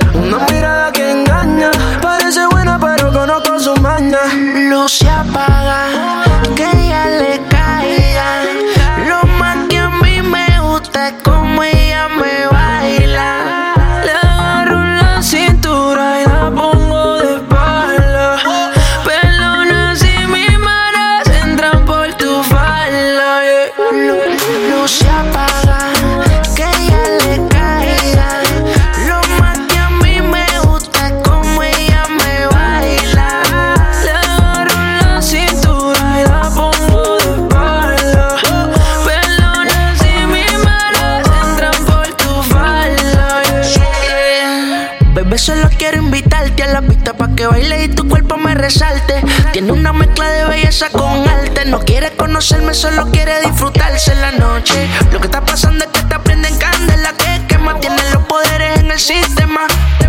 solo 52.74 53.05
quiere 53.11 53.39
disfrutarse 53.41 54.15
la 54.15 54.32
noche. 54.32 54.89
Lo 55.11 55.19
que 55.19 55.28
está 55.28 55.41
pasando 55.41 55.86
es 55.86 55.91
que 55.91 56.01
te 56.01 56.19
prenden 56.19 56.57
candela 56.57 57.13
que 57.13 57.45
quema. 57.47 57.80
Tiene 57.80 58.01
los 58.11 58.24
poderes 58.24 58.80
en 58.80 58.91
el 58.91 58.99
sistema. 58.99 59.61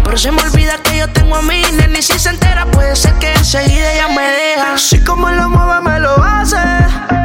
Pero 0.03 0.17
se 0.17 0.31
me 0.31 0.43
olvida 0.43 0.79
que 0.79 0.99
yo 0.99 1.09
tengo 1.09 1.37
a 1.37 1.43
mi 1.43 1.62
nena 1.62 1.99
y 1.99 2.03
si 2.03 2.19
se 2.19 2.31
entera 2.31 2.67
puede 2.67 2.95
ser 2.97 3.15
que 3.15 3.33
enseguida 3.33 3.93
ella 3.93 4.09
me 4.09 4.23
deja. 4.23 4.75
Así 4.75 5.03
como 5.03 5.31
lo 5.31 5.49
mueve 5.49 5.81
me 5.83 6.01
lo 6.01 6.23
hace, 6.23 6.57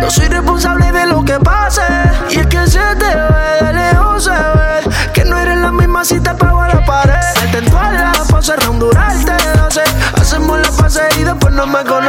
no 0.02 0.10
soy 0.10 0.28
responsable 0.28 0.92
de 0.92 1.06
lo 1.06 1.24
que 1.24 1.40
pase. 1.40 1.82
Y 2.30 2.40
es 2.40 2.48
que 2.48 2.68
se 2.68 2.80
te 2.96 3.06
ve 3.06 3.66
de 3.66 3.74
lejos 3.74 4.24
se 4.24 4.32
ve 4.32 4.90
que 5.14 5.26
no 5.26 5.38
eres 5.38 5.58
la 5.58 5.72
misma 5.72 6.04
si 6.04 6.20
te 6.20 6.34
pego 6.34 6.62
a 6.62 6.68
la 6.68 6.86
pared. 6.86 7.16
En 7.54 7.66
todas 7.66 7.94
las 7.94 8.28
poses, 8.28 8.56
durarte, 8.80 9.34
no 9.58 9.72
sé. 9.72 9.84
Hacemos 10.20 10.60
la 10.60 10.72
pase 10.72 11.02
y 11.18 11.24
después 11.24 11.54
no 11.54 11.68
me 11.68 11.84
conoce. 11.84 12.09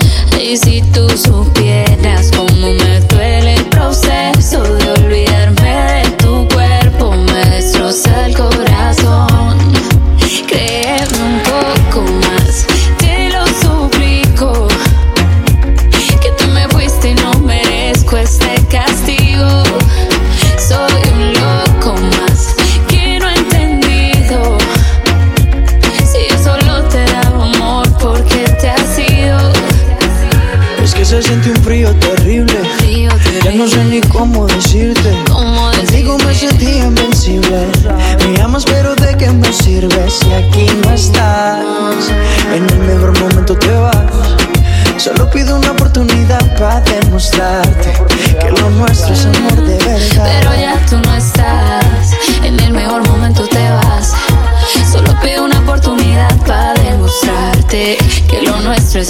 Y 0.39 0.57
si 0.57 0.81
tú 0.93 1.07
supieras 1.09 2.29
cómo 2.35 2.73
me 2.73 2.99
duele 3.01 3.55
el 3.55 3.65
proceso 3.65 4.61
de 4.63 5.00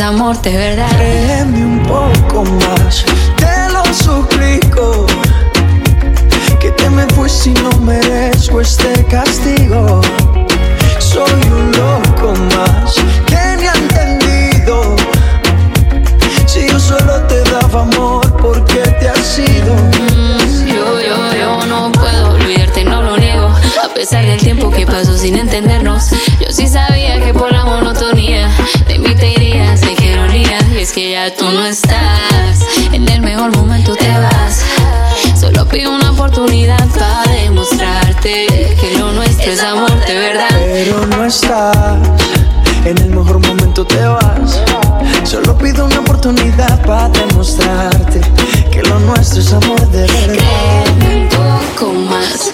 es 0.02 0.08
amor 0.08 0.42
de 0.42 0.58
verdad. 0.58 0.90
Créeme 0.98 1.66
un 1.66 1.84
poco 1.84 2.44
más, 2.44 3.06
te 3.38 3.70
lo 3.72 3.84
suplico. 3.94 5.06
Que 6.60 6.72
te 6.72 6.90
me 6.90 7.06
fuiste 7.08 7.50
y 7.50 7.54
no 7.54 7.70
merezco 7.82 8.62
este 8.62 9.06
castigo. 9.06 10.02
Soy 11.00 11.42
un 11.52 11.72
loco 11.72 12.34
más 12.56 12.96
que 13.28 13.58
ni 13.58 13.68
ha 13.68 13.74
entendido. 13.74 14.96
Si 16.48 16.68
yo 16.68 16.80
solo 16.80 17.22
te 17.28 17.42
daba 17.52 17.82
amor, 17.82 18.26
¿por 18.38 18.64
qué 18.66 18.82
te 19.00 19.10
has 19.10 19.40
ido? 19.40 19.76
Yo, 20.68 21.00
yo, 21.00 21.34
yo 21.40 21.66
no 21.68 21.92
puedo 21.92 22.34
olvidarte, 22.34 22.84
no 22.84 23.02
lo 23.04 23.18
niego. 23.18 23.48
A 23.84 23.88
pesar 23.94 24.26
del 24.26 24.40
tiempo 24.40 24.72
que 24.72 24.86
pasó 24.86 25.16
sin 25.18 25.38
entendernos, 25.38 26.12
tú 31.30 31.46
no 31.52 31.66
estás. 31.66 32.66
En 32.92 33.08
el 33.08 33.22
mejor 33.22 33.56
momento 33.56 33.96
te 33.96 34.10
vas. 34.10 34.64
Solo 35.40 35.68
pido 35.68 35.94
una 35.94 36.12
oportunidad 36.12 36.88
para 36.90 37.32
demostrarte 37.32 38.76
que 38.80 38.98
lo 38.98 39.12
nuestro 39.12 39.52
es 39.52 39.62
amor 39.62 39.94
de 40.06 40.14
verdad. 40.16 40.50
Pero 40.50 41.06
no 41.06 41.26
estás. 41.26 41.98
En 42.86 42.98
el 42.98 43.10
mejor 43.10 43.46
momento 43.46 43.86
te 43.86 44.04
vas. 44.04 44.62
Solo 45.24 45.56
pido 45.58 45.86
una 45.86 46.00
oportunidad 46.00 46.84
para 46.86 47.10
demostrarte 47.10 48.22
que 48.72 48.82
lo 48.82 49.00
nuestro 49.00 49.42
es 49.42 49.54
amor 49.54 49.88
de 49.90 50.02
verdad. 50.02 50.96
Créeme 50.98 51.24
un 51.24 51.30
poco 51.30 51.94
más. 51.94 52.51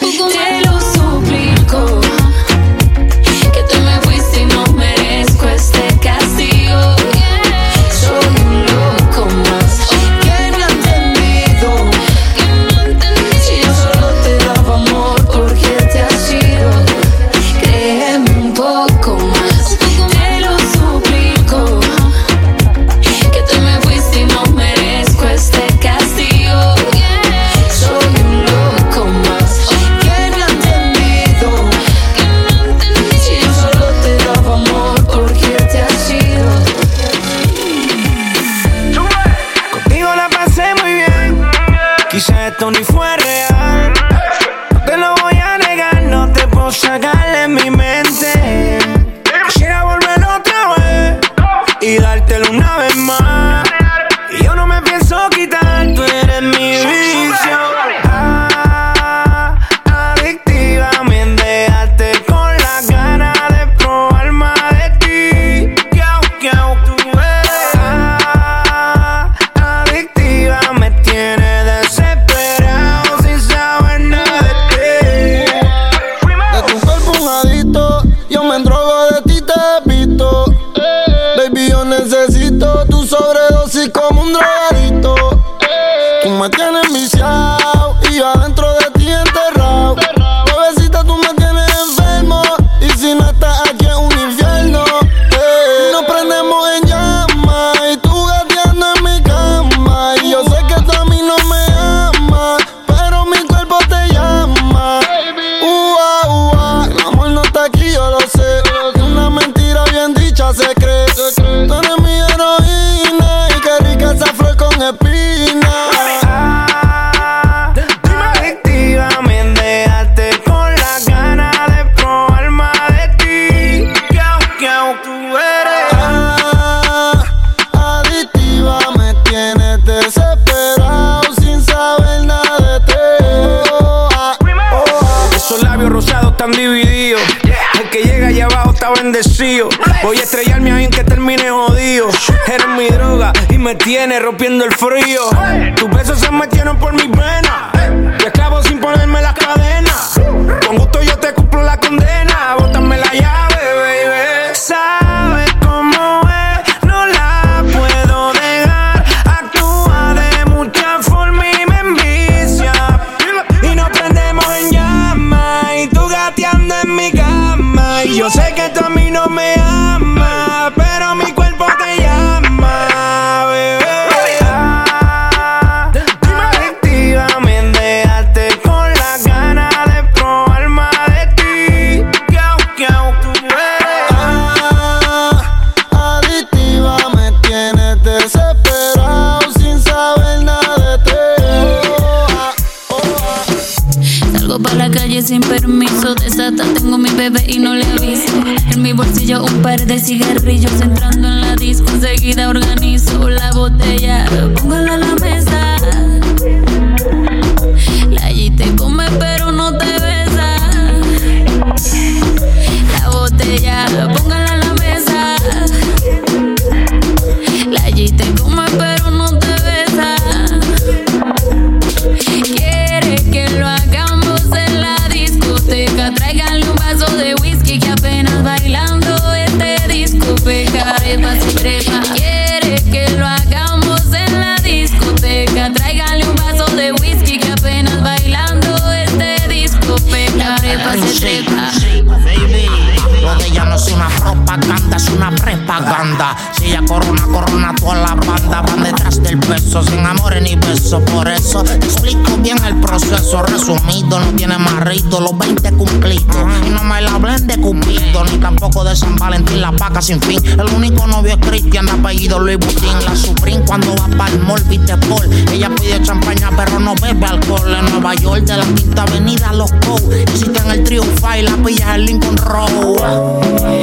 大 246.17 246.35
Policía, 246.67 246.85
corona, 246.85 247.23
corona, 247.31 247.75
toda 247.75 247.95
la 247.95 248.15
banda 248.15 248.61
van 248.61 248.83
detrás 248.83 249.21
del 249.23 249.39
peso, 249.39 249.81
sin 249.83 250.05
amores 250.05 250.43
ni 250.43 250.55
besos. 250.55 251.01
Por 251.03 251.27
eso 251.29 251.63
te 251.63 251.75
explico 251.75 252.35
bien 252.37 252.57
el 252.65 252.75
proceso. 252.81 253.41
Resumido, 253.43 254.19
no 254.19 254.27
tiene 254.35 254.57
más 254.57 254.81
rito, 254.81 255.21
los 255.21 255.37
20 255.37 255.71
cumplidos. 255.73 256.35
Y 256.65 256.69
no 256.69 256.83
me 256.83 257.01
la 257.01 257.11
hablen 257.11 257.47
de 257.47 257.57
Cupido, 257.57 258.23
ni 258.25 258.37
tampoco 258.39 258.83
de 258.83 258.95
San 258.95 259.15
Valentín, 259.15 259.61
la 259.61 259.71
paca 259.71 260.01
sin 260.01 260.21
fin. 260.21 260.41
El 260.45 260.67
único 260.75 261.07
novio 261.07 261.33
es 261.39 261.47
Cristian, 261.47 261.87
apellido 261.87 262.39
Luis 262.39 262.57
Butín. 262.57 263.05
La 263.05 263.15
Supreme 263.15 263.63
cuando 263.65 263.95
va 263.95 264.07
para 264.17 264.31
el 264.31 264.39
mall, 264.39 264.61
viste 264.65 264.97
Paul. 264.97 265.29
Ella 265.51 265.69
pide 265.69 266.01
champaña, 266.01 266.49
pero 266.55 266.79
no 266.79 266.95
bebe 266.95 267.25
alcohol. 267.25 267.73
En 267.73 267.85
Nueva 267.91 268.13
York, 268.15 268.41
de 268.41 268.57
la 268.57 268.65
Quinta 268.65 269.03
Avenida, 269.03 269.53
los 269.53 269.71
Co. 269.85 269.97
Existen 270.11 270.69
el 270.69 270.83
Triunfa 270.83 271.37
y 271.37 271.43
la 271.43 271.55
pillas 271.57 271.95
el 271.95 272.05
Lincoln 272.05 272.37
Row. 272.37 272.97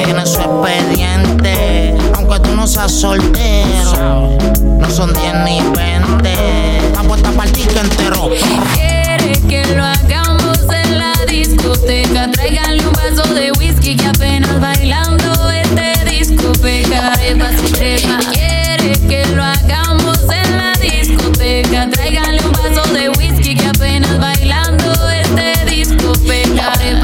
Tiene 0.05 0.27
su 0.27 0.41
expediente, 0.41 1.97
aunque 2.15 2.41
tú 2.41 2.55
no 2.55 2.67
seas 2.75 2.93
soltero. 2.93 4.37
No 4.81 4.91
son 4.91 5.13
10 5.13 5.35
ni 5.45 5.61
20. 5.61 6.99
Apuesta 6.99 7.31
para 7.31 7.49
el 7.49 7.77
entero. 7.77 8.31
Quiere 8.75 9.41
que 9.49 9.65
lo 9.77 9.85
hagamos 9.85 10.59
en 10.73 10.99
la 10.99 11.13
discoteca. 11.29 12.31
Tráiganle 12.33 12.85
un 12.85 12.93
vaso 12.93 13.33
de 13.33 13.53
whisky 13.53 13.97
que 13.97 14.07
apenas 14.07 14.61
bailando 14.61 15.51
este 15.51 16.05
disco 16.11 16.53
trepa. 16.53 18.19
Quiere 18.33 18.99
que 19.09 19.25
lo 19.35 19.45
hagamos 19.45 20.19
en 20.23 20.57
la 20.57 20.73
discoteca. 20.81 21.89
Tráiganle 21.91 22.43
un 22.45 22.53
vaso 22.53 22.93
de 22.93 23.09
whisky 23.11 23.55
que 23.55 23.67
apenas 23.67 24.19
bailando 24.19 25.11
este 25.11 25.65
disco 25.71 26.13
pegaré 26.27 27.01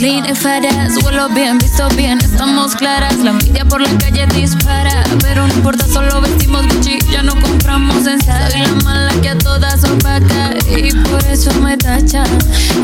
clean 0.00 0.24
y 0.24 0.34
faras. 0.34 0.96
Huelo 1.04 1.28
bien, 1.28 1.58
visto 1.58 1.86
bien, 1.90 2.18
estamos 2.18 2.74
claras. 2.74 3.18
La 3.18 3.32
envidia 3.32 3.66
por 3.66 3.82
la 3.82 3.98
calle 3.98 4.26
dispara. 4.34 5.04
Pero 5.20 5.46
no 5.46 5.52
importa, 5.52 5.86
solo 5.86 6.22
vestimos 6.22 6.66
Gucci. 6.68 6.99
Ya 7.10 7.22
no 7.22 7.34
compramos 7.40 8.06
en 8.06 8.20
Soy 8.20 8.60
la 8.60 8.74
mala 8.84 9.12
que 9.20 9.30
a 9.30 9.38
todas 9.38 9.84
opaca. 9.84 10.54
Y 10.68 10.92
por 10.92 11.24
eso 11.26 11.52
me 11.60 11.76
tachan. 11.76 12.26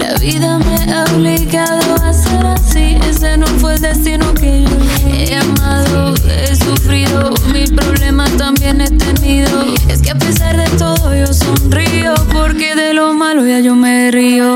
La 0.00 0.14
vida 0.18 0.58
me 0.58 0.92
ha 0.92 1.04
obligado 1.14 1.96
a 2.02 2.12
ser 2.12 2.46
así. 2.46 2.98
Ese 3.08 3.36
no 3.36 3.46
fue 3.46 3.74
el 3.74 3.80
destino 3.80 4.34
que 4.34 4.64
yo 4.64 5.08
he 5.08 5.36
amado. 5.36 6.14
He 6.28 6.54
sufrido, 6.56 7.32
mis 7.52 7.70
problemas 7.70 8.30
también 8.36 8.80
he 8.80 8.90
tenido. 8.90 9.74
Es 9.88 10.02
que 10.02 10.10
a 10.10 10.14
pesar 10.16 10.56
de 10.56 10.68
todo, 10.76 11.14
yo 11.14 11.32
sonrío. 11.32 12.14
Porque 12.32 12.74
de 12.74 12.94
lo 12.94 13.14
malo 13.14 13.46
ya 13.46 13.60
yo 13.60 13.74
me 13.74 14.10
río. 14.10 14.54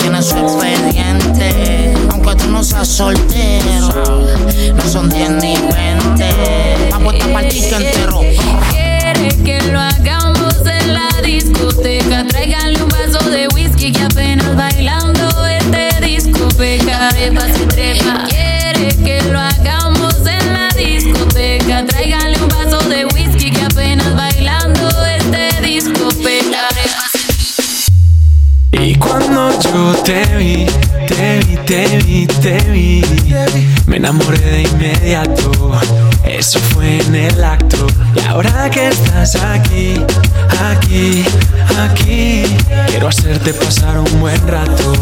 Tiene 0.00 0.22
su 0.22 0.36
expediente, 0.36 1.94
aunque 2.20 2.42
tú 2.42 2.50
no 2.50 2.62
seas 2.62 2.88
soltero. 2.88 4.26
No 4.74 4.88
son 4.88 5.08
10 5.08 5.30
ni 5.42 5.54
20. 5.54 6.94
Apuesta 6.94 7.26
para 7.32 7.46
el 7.46 7.52
ticket 7.52 7.72
entero. 7.72 8.20
Quiere 8.70 9.28
que 9.44 9.60
lo 9.70 9.80
hagamos 9.80 10.54
en 10.66 10.94
la 10.94 11.08
discoteca. 11.24 12.24
Tráiganle 12.26 12.82
un 12.82 12.88
vaso 12.88 13.30
de 13.30 13.48
whisky 13.48 13.92
que 13.92 14.02
apenas 14.02 14.56
bailando 14.56 15.46
este 15.46 16.06
disco 16.06 16.48
pegaré 16.56 17.26
y 17.28 17.66
trepa. 17.66 18.24
Quiere 18.28 18.96
que 18.96 19.22
lo 19.30 19.38
hagamos 19.38 20.14
en 20.26 20.52
la 20.52 20.68
discoteca. 20.76 21.84
Tráiganle 21.86 22.38
un 22.42 22.48
vaso 22.48 22.88
de 22.88 23.06
whisky 23.06 23.50
que 23.50 23.62
apenas 23.62 24.14
bailando 24.14 24.88
este 25.06 25.60
disco 25.62 26.08
pegaré 26.22 26.90
Y 28.72 28.94
cuando 28.96 29.50
yo 29.60 29.94
te 30.02 30.24
vi, 30.36 30.66
te 31.06 31.40
vi, 31.40 31.59
te 31.70 31.86
vi, 31.98 32.26
te 32.26 32.58
vi, 32.72 33.00
me 33.86 33.98
enamoré 33.98 34.38
de 34.38 34.62
inmediato. 34.62 35.70
Eso 36.24 36.58
fue 36.58 36.98
en 36.98 37.14
el 37.14 37.44
acto. 37.44 37.86
Y 38.16 38.26
ahora 38.26 38.68
que 38.68 38.88
estás 38.88 39.36
aquí, 39.36 40.04
aquí, 40.72 41.24
aquí, 41.78 42.42
quiero 42.88 43.06
hacerte 43.06 43.54
pasar 43.54 44.00
un 44.00 44.20
buen 44.20 44.44
rato, 44.48 44.92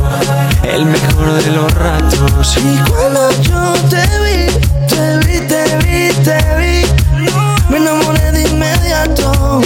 el 0.62 0.84
mejor 0.84 1.42
de 1.42 1.50
los 1.52 1.72
ratos. 1.72 2.58
Y 2.58 2.76
cuando 2.90 3.30
yo 3.40 3.72
te 3.88 4.04
vi, 4.24 4.46
te 4.86 5.18
vi, 5.26 5.38
te 5.48 5.76
vi, 5.78 6.12
te 6.22 6.38
vi, 6.58 7.32
me 7.70 7.78
enamoré 7.78 8.30
de 8.30 8.42
inmediato. 8.42 9.62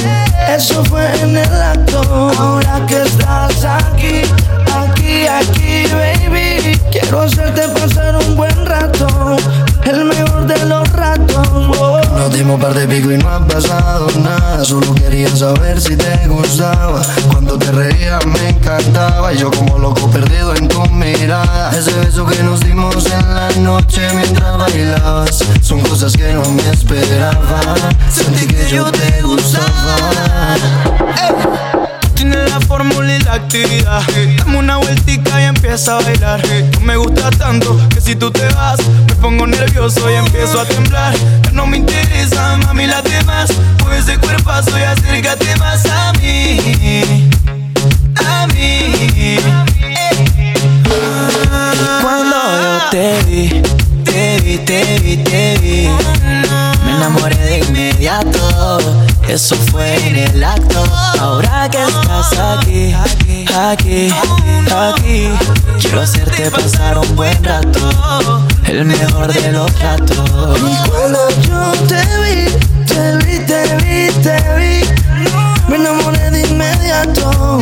Eso 0.49 0.85
fue 0.85 1.05
en 1.21 1.37
el 1.37 1.63
acto. 1.63 2.31
Ahora 2.39 2.87
que 2.87 3.03
estás 3.03 3.65
aquí, 3.65 4.23
aquí, 5.13 5.27
aquí, 5.27 5.85
baby, 5.93 6.81
quiero 6.91 7.23
hacerte 7.23 7.69
pasar 7.69 8.17
un 8.17 8.37
buen 8.37 8.67
rato, 8.67 9.37
el 9.85 10.05
mejor 10.05 10.47
de 10.47 10.65
los 10.67 10.89
ratos. 10.93 11.49
oh. 11.79 12.01
Nos 12.17 12.33
dimos 12.33 12.61
par 12.61 12.75
de 12.75 12.87
pico 12.87 13.11
y 13.11 13.19
no 13.19 13.29
ha 13.29 13.45
pasado 13.47 14.07
nada. 14.21 14.65
Solo 14.65 14.95
quería 14.95 15.29
saber 15.35 15.81
si 15.81 15.97
te 15.97 16.29
gustaba. 16.29 17.03
Cuando 17.33 17.59
te 17.59 17.73
reías 17.73 18.25
me 18.27 18.51
encantaba. 18.51 19.33
Y 19.33 19.39
yo 19.39 19.51
como 19.51 19.79
loco 19.79 20.09
perdido 20.09 20.55
en 20.55 20.69
tu 20.69 20.85
mirada. 20.87 21.77
Ese 21.77 21.93
beso 21.99 22.25
que 22.25 22.43
nos 22.45 22.61
dimos 22.61 23.07
en 23.07 23.35
la 23.35 23.51
noche 23.61 24.09
mientras 24.15 24.57
bailabas. 24.57 25.45
Son 25.63 25.81
cosas 25.81 26.13
que 26.13 26.33
no 26.33 26.45
me 26.45 26.71
esperaba. 26.71 27.75
Sentí 28.09 28.47
que 28.47 28.69
yo 28.71 28.85
te 28.93 29.23
gustaba. 29.23 30.57
Tiene 32.23 32.49
la 32.49 32.61
fórmula 32.61 33.17
y 33.17 33.19
la 33.19 33.33
actividad. 33.33 34.01
Dame 34.39 34.57
una 34.57 34.77
vueltica 34.77 35.43
y 35.43 35.45
empieza 35.47 35.99
a 35.99 36.03
bailar. 36.03 36.41
No 36.75 36.81
me 36.83 36.97
gusta 36.97 37.31
tanto 37.31 37.77
que 37.89 38.01
si 38.01 38.15
tú 38.15 38.31
te 38.31 38.47
vas, 38.51 38.79
me 39.09 39.15
pongo 39.17 39.45
nervioso 39.45 40.09
y 40.09 40.15
empiezo 40.15 40.61
a 40.61 40.65
temblar. 40.65 41.17
Ya 41.43 41.51
no 41.51 41.67
me 41.67 41.79
interesa, 41.79 42.59
mami, 42.59 42.87
las 42.87 43.03
demás. 43.03 43.51
Mueve 43.81 43.99
ese 43.99 44.19
cuerpazo 44.19 44.71
y 44.79 44.83
acércate 44.83 45.57
más 45.57 45.85
a 45.87 46.13
mí. 46.13 47.29
A 48.25 48.47
mí. 48.47 49.39
Cuando 52.03 52.37
yo 52.37 52.91
te 52.93 53.23
vi, 53.25 53.63
te 54.05 54.41
vi, 54.43 54.59
te 54.59 54.99
vi, 55.01 55.17
te 55.17 55.59
vi, 55.59 55.89
me 56.85 56.93
enamoré 56.93 57.37
de 57.37 57.59
inmediato. 57.59 59.12
Eso 59.33 59.57
fue 59.71 59.97
en 60.07 60.17
el 60.17 60.45
acto. 60.45 60.85
Ahora 61.19 61.67
que 61.71 61.83
estás 61.83 62.39
aquí, 62.39 62.93
aquí, 62.93 64.13
aquí, 64.71 65.31
quiero 65.81 66.03
hacerte 66.03 66.51
pasar 66.51 66.99
un 66.99 67.17
buen 67.17 67.43
rato, 67.43 68.45
el 68.67 68.85
mejor 68.85 69.33
de 69.33 69.53
los 69.53 69.81
ratos. 69.81 70.61
Y 70.61 70.91
cuando 70.91 71.19
yo 71.49 71.73
te 71.89 72.03
vi, 72.21 72.45
te 72.85 73.17
vi, 73.25 73.39
te 73.47 73.77
vi, 73.77 74.13
te 74.23 74.37
vi, 74.59 74.85
me 75.67 75.77
enamoré 75.77 76.31
de 76.31 76.47
inmediato. 76.49 77.59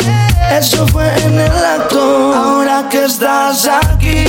Eso 0.51 0.89
fue 0.89 1.07
en 1.23 1.39
el 1.39 1.65
acto. 1.65 2.35
Ahora 2.35 2.89
que 2.91 3.05
estás 3.05 3.69
aquí, 3.69 4.25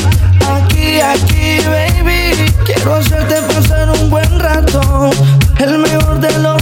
aquí, 0.48 1.02
aquí, 1.02 1.58
baby, 1.66 2.54
quiero 2.66 2.98
hacerte 2.98 3.42
pasar 3.42 3.90
un 3.90 4.12
buen 4.12 4.40
rato, 4.40 5.10
el 5.58 5.80
mejor 5.80 6.20
de 6.20 6.38
los 6.38 6.61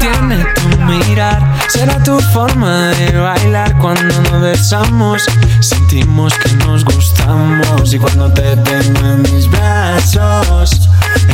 tiene 0.00 0.44
tu 0.54 0.68
mirar, 0.82 1.38
será 1.68 2.02
tu 2.02 2.18
forma 2.32 2.88
de 2.88 3.18
bailar 3.18 3.76
cuando 3.78 4.20
nos 4.22 4.40
besamos. 4.40 5.24
Sentimos 5.60 6.34
que 6.34 6.52
nos 6.64 6.84
gustamos 6.84 7.92
y 7.92 7.98
cuando 7.98 8.32
te 8.32 8.56
tengo 8.56 9.00
en 9.00 9.22
mis 9.22 9.48
brazos, 9.50 10.88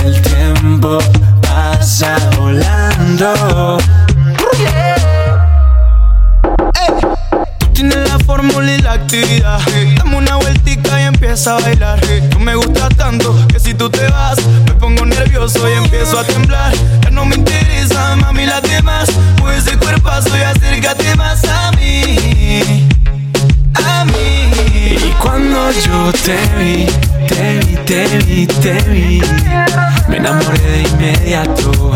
el 0.04 0.20
tiempo 0.20 0.98
pasa 1.40 2.16
volando. 2.38 3.78
Tú 7.58 7.66
tienes 7.72 8.08
la 8.08 8.18
fórmula 8.18 8.72
y 8.72 8.78
la 8.78 8.92
actividad. 8.94 9.60
Dame 9.96 10.16
una 10.16 10.36
vueltica 10.36 11.00
y 11.00 11.04
empieza 11.04 11.56
a 11.56 11.60
bailar. 11.60 12.00
No 12.32 12.40
me 12.40 12.54
gusta 12.56 12.88
tanto 12.88 13.34
que 13.46 13.60
si 13.60 13.74
tú 13.74 13.88
te 13.88 14.06
vas, 14.08 14.38
me 14.66 14.74
pongo 14.74 15.06
nervioso 15.06 15.68
y 15.70 15.72
empiezo 15.72 16.18
a 16.18 16.24
temblar. 16.24 16.75
Te 28.44 28.74
vi, 28.90 29.22
me 30.08 30.18
enamoré 30.18 30.60
de 30.60 30.82
inmediato. 30.82 31.92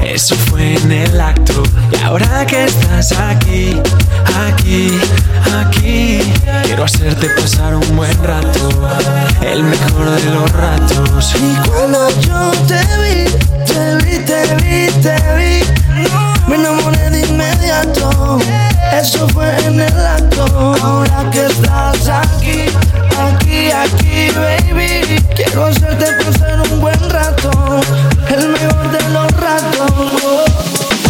Eso 0.00 0.34
fue 0.36 0.74
en 0.76 0.90
el 0.90 1.20
acto. 1.20 1.62
Y 1.92 2.02
ahora 2.02 2.46
que 2.46 2.64
estás 2.64 3.12
aquí, 3.12 3.78
aquí, 4.48 4.98
aquí, 5.54 6.20
quiero 6.64 6.84
hacerte 6.84 7.28
pasar 7.36 7.74
un 7.74 7.96
buen 7.96 8.16
rato, 8.24 8.70
el 9.42 9.64
mejor 9.64 10.10
de 10.10 10.30
los 10.30 10.50
ratos. 10.52 11.34
Y 11.36 11.68
cuando 11.68 12.08
yo 12.20 12.50
te 12.66 12.80
vi, 13.02 13.24
te 13.66 13.96
vi, 13.96 14.24
te 14.24 14.54
vi, 14.62 14.86
te 15.02 15.16
vi, 15.36 15.62
me 16.48 16.56
enamoré 16.56 17.10
de 17.10 17.20
inmediato. 17.26 18.38
Eso 18.98 19.28
fue 19.28 19.54
en 19.66 19.80
el 19.80 20.06
acto. 20.06 20.44
Ahora 20.82 21.30
que 21.30 21.46
estás 21.46 22.08
aquí, 22.08 22.64
aquí, 23.18 23.70
aquí, 23.70 24.30
baby, 24.34 24.81
quiero 25.34 25.66
hacerte 25.66 26.06
pasar 26.24 26.60
un 26.70 26.80
buen 26.80 27.10
rato, 27.10 27.50
el 28.28 28.48
mejor 28.48 28.90
de 28.90 29.08
los 29.10 29.30
ratos. 29.32 30.42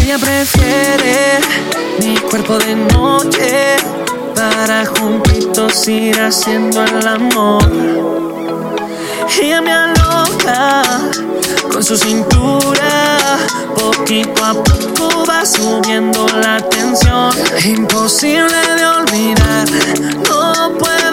Ella 0.03 0.19
prefiere 0.19 1.41
mi 2.01 2.17
cuerpo 2.17 2.59
de 2.59 2.75
noche 2.75 3.77
para 4.35 4.85
juntitos 4.87 5.89
ir 5.89 6.21
haciendo 6.21 6.85
el 6.85 7.07
amor. 7.07 7.71
Ella 9.41 9.61
me 9.61 9.73
aloca 9.73 10.83
con 11.73 11.83
su 11.83 11.97
cintura, 11.97 13.19
poquito 13.75 14.45
a 14.45 14.53
poco 14.53 15.25
va 15.29 15.45
subiendo 15.45 16.27
la 16.29 16.61
tensión. 16.69 17.31
Imposible 17.65 18.61
de 18.77 18.87
olvidar, 18.87 19.67
no 20.29 20.73
puedo 20.79 21.12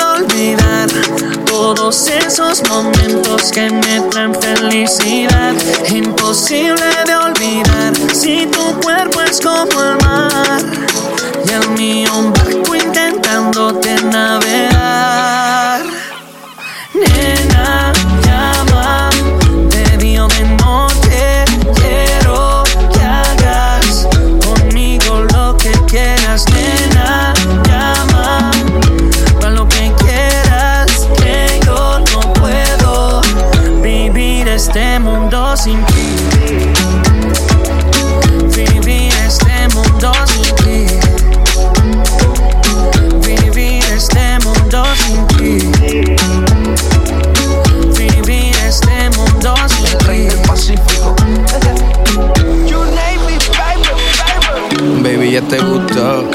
todos 1.45 2.07
esos 2.07 2.61
momentos 2.69 3.51
que 3.51 3.69
me 3.69 4.01
traen 4.09 4.33
felicidad. 4.35 5.53
Imposible 5.89 6.89
de 7.05 7.15
olvidar 7.15 7.93
si 8.13 8.45
tu 8.47 8.79
cuerpo 8.81 9.21
es 9.21 9.39
como 9.39 9.81
el 9.81 9.97
mar 10.05 10.61
y 11.45 11.51
el 11.51 11.69
mío 11.71 12.09
un 12.17 12.33
barco 12.33 12.75
intentándote 12.75 13.95
navegar. 14.03 15.58
Ya 55.39 55.47
te 55.47 55.59
gustó. 55.59 56.25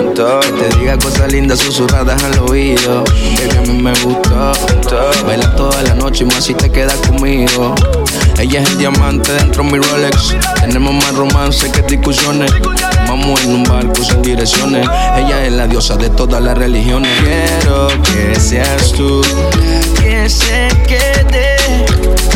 Que 0.40 0.50
te 0.52 0.78
diga 0.78 0.96
cosas 0.96 1.30
lindas 1.30 1.58
susurradas 1.58 2.22
al 2.22 2.38
oído. 2.38 3.04
Baby, 3.04 3.56
a 3.58 3.60
mí 3.60 3.82
me 3.82 3.92
gustó. 4.02 4.52
Baila 5.26 5.54
toda 5.56 5.82
la 5.82 5.94
noche 5.94 6.24
y 6.24 6.26
más 6.26 6.44
si 6.44 6.54
te 6.54 6.70
quedas 6.70 6.96
conmigo. 7.06 7.74
Ella 8.38 8.62
es 8.62 8.70
el 8.70 8.78
diamante 8.78 9.30
dentro 9.32 9.62
de 9.62 9.72
mi 9.72 9.78
Rolex. 9.78 10.34
Tenemos 10.58 10.94
más 10.94 11.14
romance 11.16 11.70
que 11.70 11.82
discusiones. 11.82 12.50
Vamos 13.06 13.44
en 13.44 13.56
un 13.56 13.64
barco 13.64 14.02
sin 14.02 14.22
direcciones. 14.22 14.88
Ella 15.18 15.44
es 15.44 15.52
la 15.52 15.66
diosa 15.66 15.96
de 15.96 16.08
todas 16.08 16.42
las 16.42 16.56
religiones. 16.56 17.10
Quiero 17.20 17.88
que 18.04 18.40
seas 18.40 18.92
tú. 18.92 19.20
Que 20.00 20.30
se 20.30 20.68
quede 20.86 21.56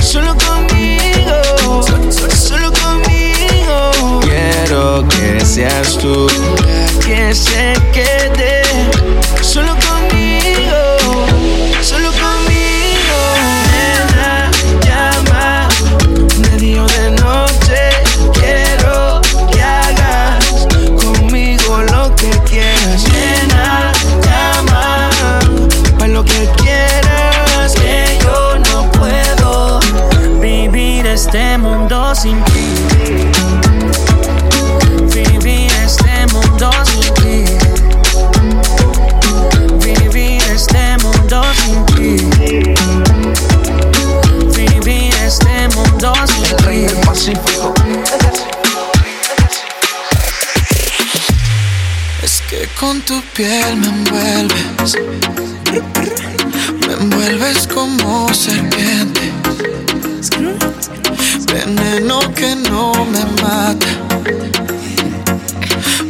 solo 0.02 0.34
conmigo. 0.34 0.57
Que 5.06 5.44
seas 5.44 5.96
tú. 5.98 6.26
Que 7.06 7.32
se 7.32 7.74
quede 7.92 8.62
solo 9.42 9.76
conmigo. 9.76 10.27
Con 52.78 53.00
tu 53.02 53.20
piel 53.34 53.76
me 53.76 53.86
envuelves. 53.88 54.96
Me 56.86 56.92
envuelves 56.92 57.66
como 57.66 58.32
serpiente. 58.32 59.32
Veneno 61.52 62.20
que 62.34 62.54
no 62.54 62.92
me 63.06 63.24
mata. 63.42 63.86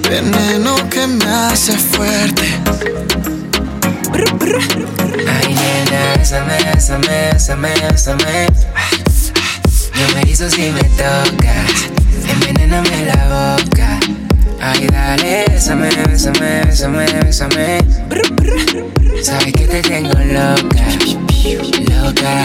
Veneno 0.08 0.76
que 0.90 1.06
me 1.06 1.24
hace 1.24 1.72
fuerte. 1.72 2.46
Ay, 5.26 5.54
nena, 5.54 6.16
bésame, 6.18 6.56
bésame, 6.74 7.32
bésame, 7.32 7.70
bésame. 7.90 8.46
Yo 9.94 10.14
me 10.14 10.30
hizo 10.30 10.50
si 10.50 10.70
me 10.70 10.82
tocas. 10.82 11.88
Envenéname 12.28 13.06
la 13.06 13.56
boca. 13.56 13.77
Ay, 14.60 14.86
dale, 14.88 15.44
bésame, 15.48 15.88
bésame, 16.08 16.62
bésame, 16.66 17.06
bésame. 17.24 17.78
Sabes 19.22 19.52
que 19.52 19.66
te 19.66 19.82
tengo 19.82 20.18
loca, 20.18 20.88
loca. 22.02 22.44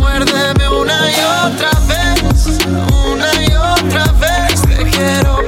Muérdeme 0.00 0.68
una 0.68 1.10
y 1.10 1.20
otra 1.46 1.70
vez, 1.88 2.58
una 3.04 3.30
y 3.42 3.52
otra 3.54 4.12
vez. 4.12 4.62
Te 4.62 4.84
quiero 4.90 5.41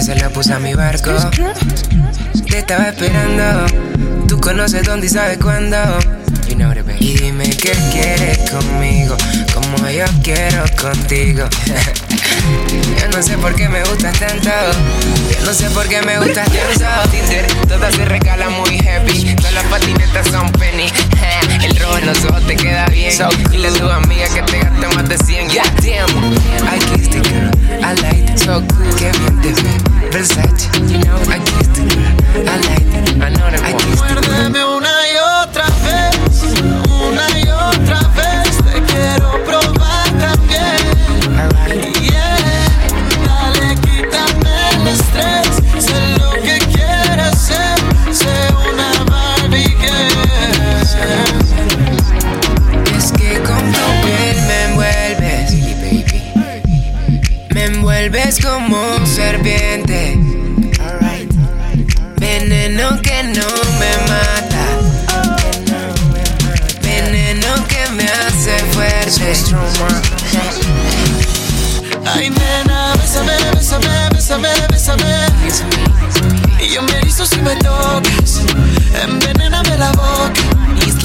Se 0.00 0.14
lo 0.14 0.30
puse 0.30 0.54
a 0.54 0.60
mi 0.60 0.74
barco. 0.74 1.10
Te 2.48 2.58
estaba 2.58 2.88
esperando. 2.88 3.66
Tú 4.28 4.40
conoces 4.40 4.84
dónde 4.84 5.06
y 5.06 5.10
sabes 5.10 5.38
cuándo. 5.38 5.76
You 6.48 6.54
know 6.54 6.70
it, 6.70 6.86
baby. 6.86 6.98
Y 7.00 7.18
dime 7.18 7.50
qué 7.50 7.72
quieres 7.90 8.38
conmigo, 8.50 9.16
como 9.52 9.90
yo 9.90 10.04
quiero 10.22 10.64
contigo. 10.80 11.46
Yo 13.00 13.08
no 13.08 13.22
sé 13.22 13.36
por 13.38 13.54
qué 13.54 13.68
me 13.68 13.82
gustas 13.84 14.18
tanto. 14.18 14.50
Yo 15.30 15.44
no 15.44 15.52
sé 15.52 15.68
por 15.70 15.86
qué 15.88 16.00
me 16.02 16.18
gustas 16.18 16.48
tanto. 16.50 17.10
Tinder, 17.10 17.46
todas 17.66 17.94
se 17.94 18.04
regalan 18.04 18.52
muy 18.52 18.78
heavy. 18.78 19.34
Todas 19.34 19.52
las 19.52 19.64
patinetas 19.64 20.28
son 20.28 20.50
penny. 20.52 20.86
El 21.64 21.76
rojo 21.76 21.98
en 21.98 22.06
los 22.06 22.24
ojos 22.24 22.46
te 22.46 22.56
queda 22.56 22.86
bien. 22.86 23.12
Dile 23.50 23.68
a 23.68 23.72
tu 23.72 23.90
amiga 23.90 24.28
que 24.32 24.42
te 24.42 24.58
gaste 24.60 24.88
más 24.94 25.08
de 25.08 25.18
100. 25.18 25.48
Yeah, 25.50 25.64
damn. 25.82 26.34
I 26.64 26.78
kissed 26.78 27.10
the 27.10 27.20
girl. 27.28 27.57
I 27.88 27.94
like 28.02 28.28
it. 28.28 28.38
So 28.38 28.60
cool. 28.60 28.94
Qué 28.98 29.10
bien 29.18 29.40
te 29.40 29.48
ve. 29.62 30.10
Versace. 30.12 30.68
You 30.92 30.98
know, 31.04 31.16
I 31.32 31.38
kissed 31.40 31.72
girl. 31.88 32.44
I 32.46 32.60
like 32.68 32.84
it. 32.84 33.16
I 33.16 33.30
know 33.30 33.48
that 33.48 33.64
I 33.64 33.72
kissed 33.80 34.04
the 34.04 34.20
tocas. 77.78 78.42
Envenéname 79.04 79.76
la 79.78 79.90
boca. 79.92 80.42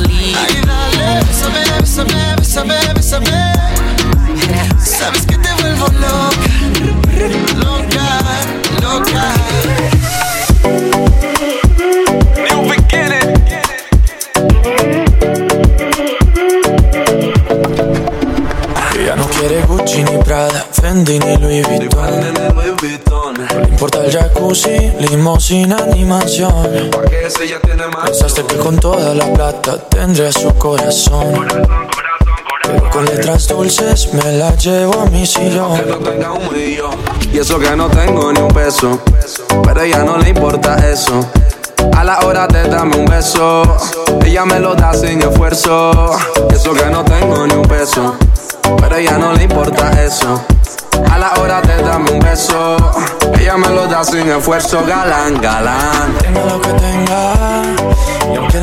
Ay, 0.05 0.61
dale, 0.65 1.23
bésame, 1.27 1.63
bésame, 1.79 2.35
bésame, 2.37 2.77
bésame. 2.95 3.53
Sabes 4.79 5.25
que 5.25 5.37
te 5.37 5.53
vuelvo 5.61 5.87
loca. 6.03 6.49
Loca, 7.63 8.07
loca. 8.81 9.25
Ella 18.99 19.15
no 19.15 19.25
quiere 19.27 19.61
Gucci 19.63 20.03
ni 20.03 20.17
Prada, 20.23 20.65
Fendi 20.71 21.19
ni 21.19 21.37
Louis 21.37 21.63
Vuitton. 22.79 23.22
No 23.37 23.59
le 23.59 23.67
importa 23.69 24.05
el 24.05 24.11
jacuzzi, 24.11 24.91
limosina 24.99 25.77
ni 25.93 26.05
mansión. 26.05 26.51
Pensaste 28.05 28.43
que 28.43 28.57
con 28.57 28.77
toda 28.77 29.13
la 29.13 29.25
plata 29.33 29.77
tendría 29.89 30.31
su 30.31 30.53
corazón. 30.55 31.47
Pero 32.63 32.89
con 32.91 33.05
letras 33.05 33.47
dulces 33.47 34.13
me 34.13 34.33
la 34.33 34.55
llevo 34.55 35.01
a 35.01 35.05
mi 35.05 35.25
sillón. 35.25 35.81
Y 37.31 37.39
eso 37.39 37.59
que 37.59 37.75
no 37.75 37.89
tengo 37.89 38.31
ni 38.31 38.39
un 38.39 38.47
peso, 38.49 38.99
pero 39.63 39.81
a 39.81 39.85
ella 39.85 40.03
no 40.03 40.17
le 40.17 40.29
importa 40.29 40.75
eso. 40.89 41.27
A 41.93 42.03
la 42.03 42.19
hora 42.19 42.47
de 42.47 42.63
darme 42.69 42.97
un 42.97 43.05
beso, 43.05 43.63
ella 44.23 44.45
me 44.45 44.59
lo 44.59 44.75
da 44.75 44.93
sin 44.93 45.21
esfuerzo. 45.21 46.11
Y 46.49 46.53
eso 46.53 46.73
que 46.73 46.85
no 46.85 47.03
tengo 47.03 47.47
ni 47.47 47.55
un 47.55 47.63
peso, 47.63 48.15
pero 48.79 48.95
a 48.95 48.99
ella 48.99 49.17
no 49.17 49.33
le 49.33 49.43
importa 49.43 50.03
eso. 50.03 50.41
La 51.23 51.31
hora 51.39 51.61
de 51.61 51.81
darme 51.81 52.11
un 52.11 52.19
beso, 52.19 52.75
ella 53.39 53.55
me 53.55 53.69
lo 53.69 53.87
da 53.87 54.03
sin 54.03 54.29
esfuerzo. 54.29 54.83
Galán, 54.85 55.39
galán. 55.39 56.17
Tenga 56.19 56.43
lo 56.43 56.59
que 56.59 56.73
tenga, 56.73 57.33
y 58.29 58.35
aunque 58.35 58.59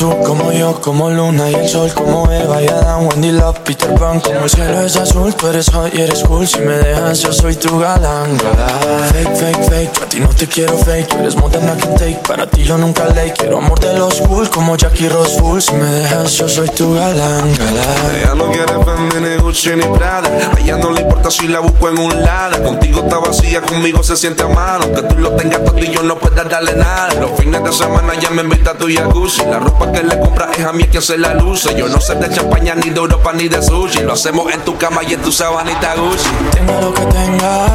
tú, 0.00 0.18
como 0.22 0.50
yo, 0.50 0.80
como 0.80 1.10
Luna 1.10 1.50
y 1.50 1.54
el 1.54 1.68
sol, 1.68 1.92
como 1.92 2.30
Eva 2.32 2.62
y 2.62 2.66
Adán, 2.68 3.06
Wendy 3.06 3.32
Love, 3.32 3.58
Peter 3.60 3.94
Pan. 3.94 4.18
Como 4.20 4.40
el 4.40 4.50
cielo 4.50 4.80
es 4.80 4.96
azul, 4.96 5.34
tú 5.34 5.48
eres 5.48 5.68
hot 5.70 5.94
y 5.94 6.00
eres 6.00 6.22
cool. 6.24 6.48
Si 6.48 6.58
me 6.58 6.72
dejas, 6.78 7.20
yo 7.20 7.32
soy 7.32 7.54
tu 7.56 7.78
galán, 7.78 8.38
galán. 8.38 9.10
Fake, 9.12 9.36
fake, 9.36 9.64
fake, 9.68 9.92
yo 9.92 10.02
a 10.02 10.08
ti 10.08 10.20
no 10.20 10.28
te 10.28 10.46
quiero 10.46 10.78
fake. 10.78 11.06
Tú 11.08 11.18
eres 11.18 11.36
more 11.36 11.52
than 11.52 11.68
I 11.68 11.78
can 11.78 11.94
take. 11.96 12.18
Para 12.26 12.46
ti 12.46 12.64
yo 12.64 12.78
nunca 12.78 13.04
ley. 13.08 13.30
Quiero 13.36 13.58
amor 13.58 13.78
de 13.78 13.92
los 13.92 14.22
cool, 14.22 14.48
como 14.48 14.74
Jackie 14.76 15.10
Rose 15.10 15.38
Full. 15.38 15.60
Si 15.60 15.74
me 15.74 15.84
dejas, 15.84 16.32
yo 16.32 16.48
soy 16.48 16.68
tu 16.70 16.94
galán, 16.94 17.54
galán. 17.54 18.16
Ella 18.16 18.34
no 18.34 18.50
quiere 18.50 18.70
Fendi 18.84 19.20
ni 19.20 19.36
Gucci 19.36 19.70
ni 19.76 19.82
Prada 19.82 20.28
A 20.28 20.76
no 20.78 20.90
le 20.90 21.02
importa 21.02 21.30
si 21.30 21.48
la 21.48 21.60
busco 21.60 21.88
en 21.88 21.98
un 21.98 22.22
lado 22.22 22.62
Contigo 22.62 23.00
está 23.00 23.18
vacía, 23.18 23.60
conmigo 23.60 24.02
se 24.02 24.16
siente 24.16 24.42
a 24.42 24.48
mano 24.48 24.90
Que 24.92 25.02
tú 25.02 25.18
lo 25.18 25.32
tengas 25.32 25.64
todo 25.64 25.78
y 25.78 25.90
yo 25.90 26.02
no 26.02 26.16
pueda 26.16 26.44
darle 26.44 26.74
nada 26.74 27.12
Los 27.14 27.32
fines 27.38 27.62
de 27.62 27.72
semana 27.72 28.14
ya 28.14 28.30
me 28.30 28.42
invita 28.42 28.70
a 28.70 28.74
tu 28.74 28.86
jacuzzi 28.88 29.44
La 29.44 29.58
ropa 29.58 29.89
que 29.92 30.02
le 30.02 30.18
compras 30.20 30.58
es 30.58 30.64
a 30.64 30.72
mí 30.72 30.84
quien 30.84 31.02
se 31.02 31.18
la 31.18 31.34
luce. 31.34 31.74
Yo 31.74 31.88
no 31.88 32.00
sé 32.00 32.14
de 32.14 32.28
champaña, 32.30 32.74
ni 32.74 32.90
de 32.90 32.98
Europa, 32.98 33.32
ni 33.32 33.48
de 33.48 33.62
sushi. 33.62 34.00
Lo 34.00 34.12
hacemos 34.12 34.52
en 34.52 34.60
tu 34.60 34.76
cama 34.76 35.02
y 35.06 35.14
en 35.14 35.22
tu 35.22 35.32
sabanita 35.32 35.94
Gucci. 35.94 36.28
Tenga 36.52 36.80
lo 36.80 36.92
que 36.92 37.02
tenga, 37.02 37.66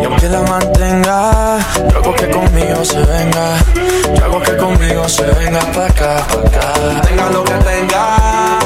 y 0.00 0.04
aunque 0.04 0.28
la 0.28 0.42
mantenga, 0.42 1.58
yo 1.90 1.98
hago 1.98 2.14
que 2.14 2.30
conmigo 2.30 2.84
se 2.84 2.98
venga. 2.98 3.56
Yo 4.14 4.24
hago 4.24 4.40
que 4.42 4.56
conmigo 4.56 5.08
se 5.08 5.22
venga 5.22 5.60
pa' 5.72 5.86
acá, 5.86 6.26
pa' 6.28 6.48
acá. 6.48 7.00
Tenga 7.02 7.30
lo 7.30 7.44
que 7.44 7.54
tenga, 7.54 8.58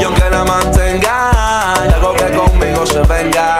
y 0.00 0.04
aunque 0.04 0.30
la 0.30 0.44
mantenga. 0.44 1.30
Y 1.88 1.92
algo 1.92 2.14
que 2.14 2.30
conmigo 2.30 2.86
se 2.86 3.00
venga 3.00 3.58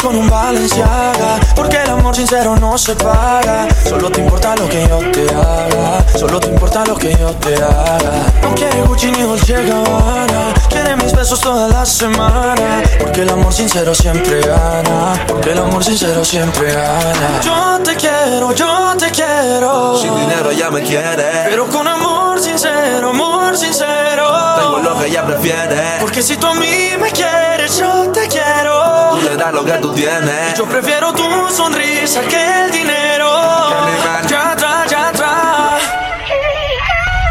con 0.00 0.16
un 0.16 0.28
Balenciaga 0.28 1.38
Porque 1.54 1.82
el 1.82 1.90
amor 1.90 2.14
sincero 2.14 2.56
no 2.56 2.78
se 2.78 2.94
paga. 2.94 3.68
Solo 3.88 4.10
te 4.10 4.20
importa 4.20 4.54
lo 4.56 4.68
que 4.68 4.86
yo 4.88 4.98
te 5.10 5.26
haga 5.34 6.04
Solo 6.16 6.40
te 6.40 6.48
importa 6.48 6.84
lo 6.86 6.94
que 6.96 7.16
yo 7.16 7.30
te 7.36 7.54
haga. 7.56 8.32
No 8.42 8.54
quiere 8.54 8.82
Gucci 8.82 9.10
ni 9.10 9.22
Dolce 9.22 9.64
Gabbana 9.64 10.54
Quiere 10.68 10.96
mis 10.96 11.12
besos 11.12 11.40
toda 11.40 11.68
la 11.68 11.84
semana 11.84 12.82
Porque 12.98 13.22
el 13.22 13.30
amor 13.30 13.52
sincero 13.52 13.94
siempre 13.94 14.40
gana 14.40 15.24
Porque 15.26 15.52
el 15.52 15.58
amor 15.58 15.84
sincero 15.84 16.24
siempre 16.24 16.72
gana. 16.72 17.40
Yo 17.42 17.80
te 17.82 17.96
quiero, 17.96 18.52
yo 18.52 18.94
te 18.98 19.10
quiero. 19.10 19.96
Sin 19.98 20.14
dinero 20.14 20.52
ya 20.52 20.70
me 20.70 20.82
quiere. 20.82 21.46
Pero 21.48 21.66
con 21.66 21.86
amor 21.86 22.40
sincero, 22.40 23.10
amor 23.10 23.56
sincero 23.56 24.01
lo 24.82 24.98
que 24.98 25.06
ella 25.06 25.24
prefiere 25.24 25.98
Porque 26.00 26.22
si 26.22 26.36
tú 26.36 26.46
a 26.46 26.54
mí 26.54 26.90
me 27.00 27.10
quieres, 27.10 27.78
yo 27.78 28.10
te 28.12 28.26
quiero 28.28 29.10
Tú 29.12 29.22
le 29.28 29.36
das 29.36 29.52
lo 29.52 29.64
que 29.64 29.72
tú 29.72 29.92
tienes 29.94 30.56
Yo 30.56 30.66
prefiero 30.66 31.12
tu 31.12 31.24
sonrisa 31.50 32.20
que 32.22 32.64
el 32.64 32.70
dinero. 32.70 33.30
Ya 34.28 34.52
atrás, 34.52 34.90
ya 34.90 35.08
atrás. 35.08 35.82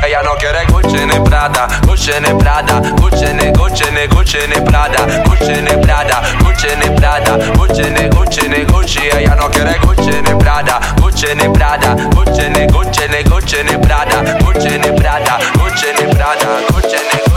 Ella 0.06 0.22
no 0.24 0.36
quiere 0.36 0.66
Gucci 0.66 1.06
ni 1.06 1.20
Prada, 1.22 1.68
Gucci 1.88 2.12
ni 2.22 2.34
Prada, 2.39 2.80
Gucci 2.99 3.34
ni 3.34 3.52
Gucci 3.52 3.86
ni 3.91 4.08
Gucci 4.08 4.39
ni 4.47 4.62
Prada, 4.62 5.06
Gucci 5.26 5.62
ni 5.62 5.72
Prada, 5.86 6.22
Gucci 6.43 6.68
ni 6.80 6.95
Prada, 6.95 7.38
Gucci 7.56 7.84
ni 7.89 8.10
Gucci 8.10 8.47
ni 8.49 8.66
Gucci. 8.66 8.99
Ella 9.08 9.36
no 9.36 9.47
quiere 9.49 9.78
Gucci 9.80 10.22
ni 10.22 10.36
Prada, 10.36 10.80
Gucci 10.99 11.34
ni 11.36 11.47
Prada, 11.49 11.95
Gucci 12.16 12.49
ni 12.49 12.66
Gucci 12.68 13.08
ni 13.10 13.24
Gucci 13.24 13.64
ni 13.64 13.78
Prada, 13.78 14.22
Gucci 14.43 14.78
ni 14.80 14.91
Prada, 14.99 15.38
Gucci 15.54 15.88
ni 15.97 16.14
Prada, 16.16 16.47
Gucci 16.72 16.95
ni 16.97 17.20
Gucci. 17.20 17.30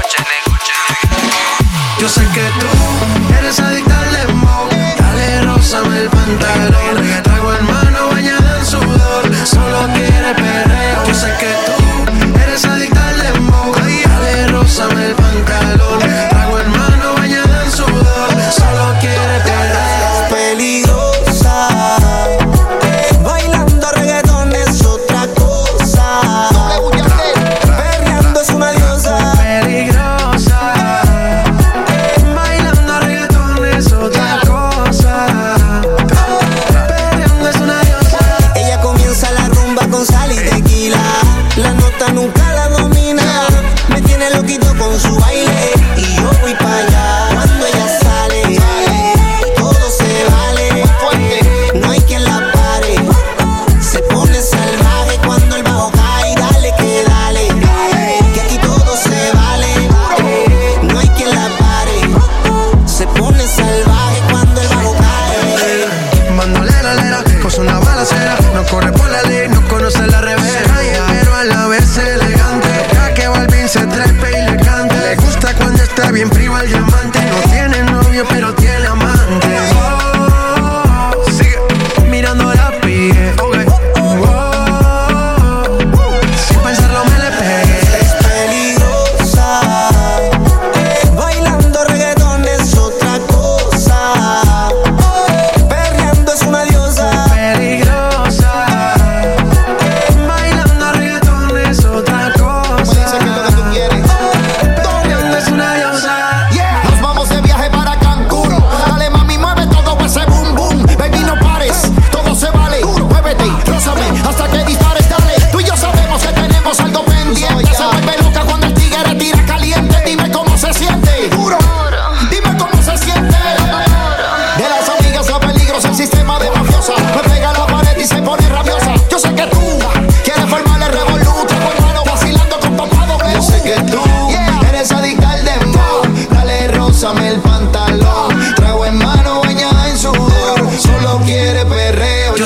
Yo 2.05 2.11
sé 2.11 2.21
que 2.35 2.43
tú 2.61 3.35
eres 3.35 3.59
adicta 3.61 3.99
al 3.99 4.13
dembow 4.13 4.69
Dale, 4.99 5.41
rózame 5.41 6.01
el 6.03 6.11
pantalón 6.11 7.34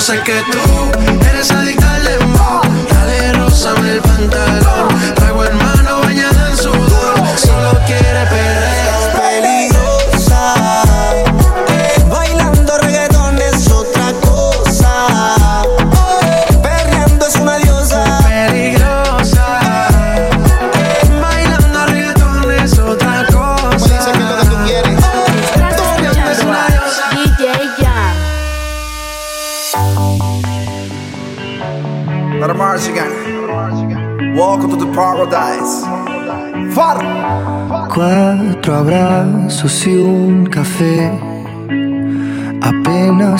sé 0.01 0.22
que 0.22 0.32
tú 0.53 1.26
eres 1.28 1.51
adicta 1.51 1.78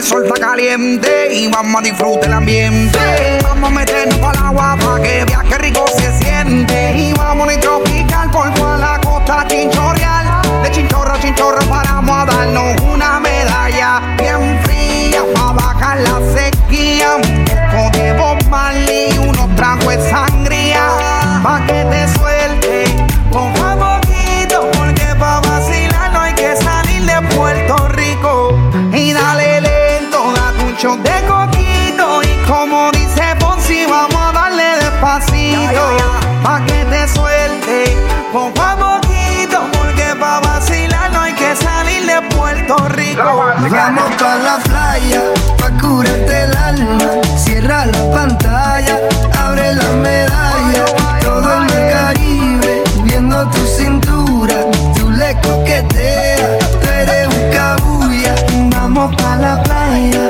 El 0.00 0.06
sol 0.06 0.24
está 0.24 0.40
caliente 0.40 1.28
y 1.30 1.46
vamos 1.48 1.78
a 1.78 1.84
disfrutar 1.84 2.24
el 2.24 2.32
ambiente. 2.32 2.98
Vamos 3.42 3.70
a 3.70 3.74
meternos 3.74 4.16
el 4.16 4.42
agua 4.42 4.76
para 4.80 5.02
que 5.02 5.26
qué 5.46 5.58
rico 5.58 5.84
se 5.94 6.18
siente. 6.18 6.96
Y 6.96 7.12
vamos 7.12 7.52
a 7.52 7.60
tropical 7.60 8.30
por 8.30 8.54
toda 8.54 8.78
la 8.78 8.98
costa 9.00 9.44
chinchorreal. 9.46 10.62
De 10.62 10.70
chinchorro 10.70 11.12
a 11.12 11.20
chinchorro 11.20 11.60
paramos 11.68 12.16
a 12.16 12.24
darnos 12.24 12.80
una 12.80 13.19
Vamos 43.68 44.10
pa' 44.18 44.36
la 44.36 44.58
playa, 44.64 45.20
pa' 45.58 45.70
curarte 45.80 46.44
el 46.44 46.56
alma. 46.56 47.10
Cierra 47.36 47.86
la 47.86 48.10
pantalla, 48.10 48.98
abre 49.38 49.74
la 49.74 49.90
medalla. 50.02 50.84
Todo 51.20 51.56
en 51.56 51.70
el 51.70 51.92
Caribe, 51.92 52.82
viendo 53.04 53.46
tu 53.50 53.66
cintura. 53.66 54.54
Tú 54.96 55.10
le 55.10 55.34
coqueteas, 55.42 56.58
tú 56.80 56.88
eres 56.88 57.28
un 57.28 57.50
cabulla. 57.52 58.34
Vamos 58.70 59.14
pa' 59.16 59.36
la 59.36 59.62
playa, 59.62 60.29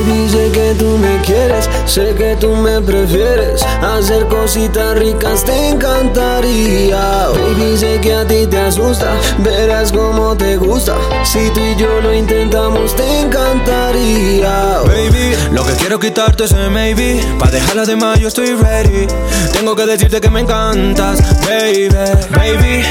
Baby, 0.00 0.28
sé 0.30 0.50
que 0.52 0.74
tú 0.78 0.96
me 0.96 1.20
quieres, 1.20 1.68
sé 1.84 2.14
que 2.14 2.34
tú 2.36 2.56
me 2.56 2.80
prefieres. 2.80 3.62
Hacer 3.82 4.26
cositas 4.28 4.98
ricas 4.98 5.44
te 5.44 5.68
encantaría. 5.68 7.28
Baby, 7.28 7.76
sé 7.76 8.00
que 8.00 8.14
a 8.14 8.26
ti 8.26 8.46
te 8.46 8.58
asusta, 8.58 9.12
verás 9.38 9.92
cómo 9.92 10.34
te 10.36 10.56
gusta. 10.56 10.96
Si 11.22 11.50
tú 11.50 11.60
y 11.60 11.76
yo 11.76 12.00
lo 12.00 12.14
intentamos, 12.14 12.96
te 12.96 13.20
encantaría. 13.20 14.78
Baby, 14.86 15.36
lo 15.52 15.64
que 15.66 15.72
quiero 15.74 15.98
quitarte 15.98 16.44
es 16.44 16.52
el 16.52 16.70
maybe. 16.70 17.20
Pa' 17.38 17.50
dejarla 17.50 17.84
de 17.84 17.96
más, 17.96 18.18
yo 18.20 18.28
estoy 18.28 18.54
ready. 18.54 19.06
Tengo 19.52 19.76
que 19.76 19.84
decirte 19.84 20.20
que 20.20 20.30
me 20.30 20.40
encantas, 20.40 21.20
baby. 21.44 21.88
Baby, 22.30 22.84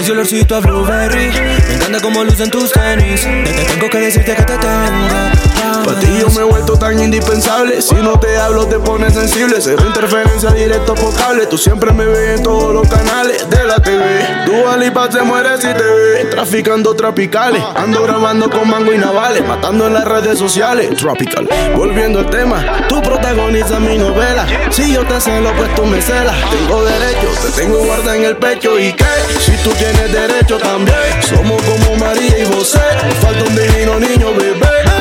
ese 0.00 0.12
olorcito 0.12 0.56
a 0.56 0.60
blueberry. 0.60 1.30
Me 1.68 1.74
encanta 1.74 2.00
cómo 2.00 2.24
lucen 2.24 2.50
tus 2.50 2.72
tenis. 2.72 3.20
Te, 3.20 3.52
te 3.52 3.64
tengo 3.64 3.90
que 3.90 3.98
decirte 3.98 4.34
que 4.34 4.42
te 4.44 4.56
tengo. 4.56 5.44
Para 5.84 6.00
ti 6.00 6.06
yo 6.18 6.30
me 6.30 6.53
vuelto 6.54 6.76
tan 6.76 6.96
indispensable. 7.00 7.82
Si 7.82 7.96
no 7.96 8.18
te 8.20 8.36
hablo, 8.36 8.64
te 8.66 8.78
pones 8.78 9.14
sensible. 9.14 9.56
Cero 9.60 9.82
interferencia 9.88 10.50
directo 10.52 10.94
por 10.94 11.12
cable. 11.12 11.46
Tú 11.46 11.58
siempre 11.58 11.92
me 11.92 12.06
ves 12.06 12.38
en 12.38 12.44
todos 12.44 12.72
los 12.72 12.88
canales 12.88 13.50
de 13.50 13.64
la 13.64 13.80
TV. 13.80 14.44
Tu 14.46 14.68
alipa 14.68 15.10
se 15.10 15.22
muere 15.22 15.56
si 15.56 15.66
te 15.66 15.82
ve. 15.82 16.28
Traficando 16.30 16.94
tropicales. 16.94 17.60
Ando 17.74 18.04
grabando 18.04 18.48
con 18.48 18.70
mango 18.70 18.92
y 18.92 18.98
navales. 18.98 19.44
Matando 19.44 19.88
en 19.88 19.94
las 19.94 20.04
redes 20.04 20.38
sociales. 20.38 20.96
Tropical. 20.96 21.48
Volviendo 21.74 22.20
al 22.20 22.30
tema. 22.30 22.86
Tú 22.88 23.02
protagonizas 23.02 23.80
mi 23.80 23.98
novela. 23.98 24.46
Si 24.70 24.92
yo 24.92 25.04
te 25.04 25.20
celo, 25.20 25.52
pues 25.56 25.74
tú 25.74 25.84
me 25.84 26.00
celas. 26.00 26.36
Tengo 26.50 26.84
derecho, 26.84 27.28
te 27.42 27.62
tengo 27.62 27.78
guarda 27.78 28.14
en 28.14 28.24
el 28.24 28.36
pecho. 28.36 28.78
¿Y 28.78 28.92
qué? 28.92 29.04
Si 29.40 29.56
tú 29.64 29.70
tienes 29.70 30.12
derecho 30.12 30.58
también. 30.58 30.96
Somos 31.28 31.60
como 31.62 31.96
María 31.96 32.38
y 32.38 32.46
José. 32.46 32.80
Nos 33.04 33.16
falta 33.16 33.42
un 33.42 33.56
divino 33.56 33.98
niño, 33.98 34.32
bebé. 34.34 34.93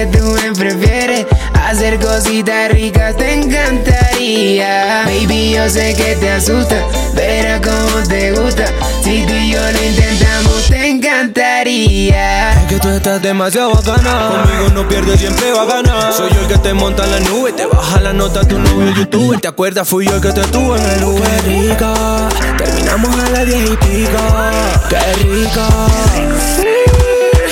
Que 0.00 0.18
tú 0.18 0.24
me 0.24 0.52
prefieres. 0.52 1.26
Hacer 1.52 1.98
cositas 1.98 2.70
ricas 2.70 3.16
te 3.16 3.34
encantaría. 3.34 5.04
Baby, 5.04 5.52
yo 5.52 5.68
sé 5.68 5.94
que 5.94 6.16
te 6.16 6.30
asusta, 6.30 6.76
verás 7.14 7.60
cómo 7.60 8.08
te 8.08 8.32
gusta. 8.32 8.64
Si 9.02 9.24
tú 9.26 9.32
y 9.34 9.52
yo 9.52 9.60
lo 9.60 9.84
intentamos, 9.84 10.66
te 10.68 10.88
encantaría. 10.88 12.52
Es 12.52 12.66
que 12.66 12.78
tú 12.78 12.88
estás 12.88 13.20
demasiado 13.20 13.74
bacana. 13.74 14.44
Conmigo 14.44 14.70
no 14.74 14.88
pierdes, 14.88 15.20
siempre 15.20 15.52
va 15.52 15.62
a 15.62 15.66
ganar. 15.66 16.12
Soy 16.12 16.30
yo 16.32 16.40
el 16.40 16.46
que 16.46 16.58
te 16.58 16.72
monta 16.72 17.04
en 17.04 17.10
la 17.10 17.20
nube, 17.20 17.52
te 17.52 17.66
baja 17.66 18.00
la 18.00 18.12
nota 18.12 18.46
tu 18.46 18.58
novio 18.58 18.94
YouTube. 18.94 19.40
¿Te 19.40 19.48
acuerdas? 19.48 19.86
Fui 19.86 20.06
yo 20.06 20.16
el 20.16 20.22
que 20.22 20.32
te 20.32 20.42
tuvo 20.42 20.76
en 20.76 20.90
el 20.90 21.04
Uber. 21.04 21.42
Qué 21.44 21.50
rica, 21.50 22.28
terminamos 22.56 23.18
a 23.18 23.30
las 23.30 23.46
diez 23.46 23.70
y 23.70 23.76
pico. 23.76 24.18
Qué 24.88 25.24
rica. 25.24 26.69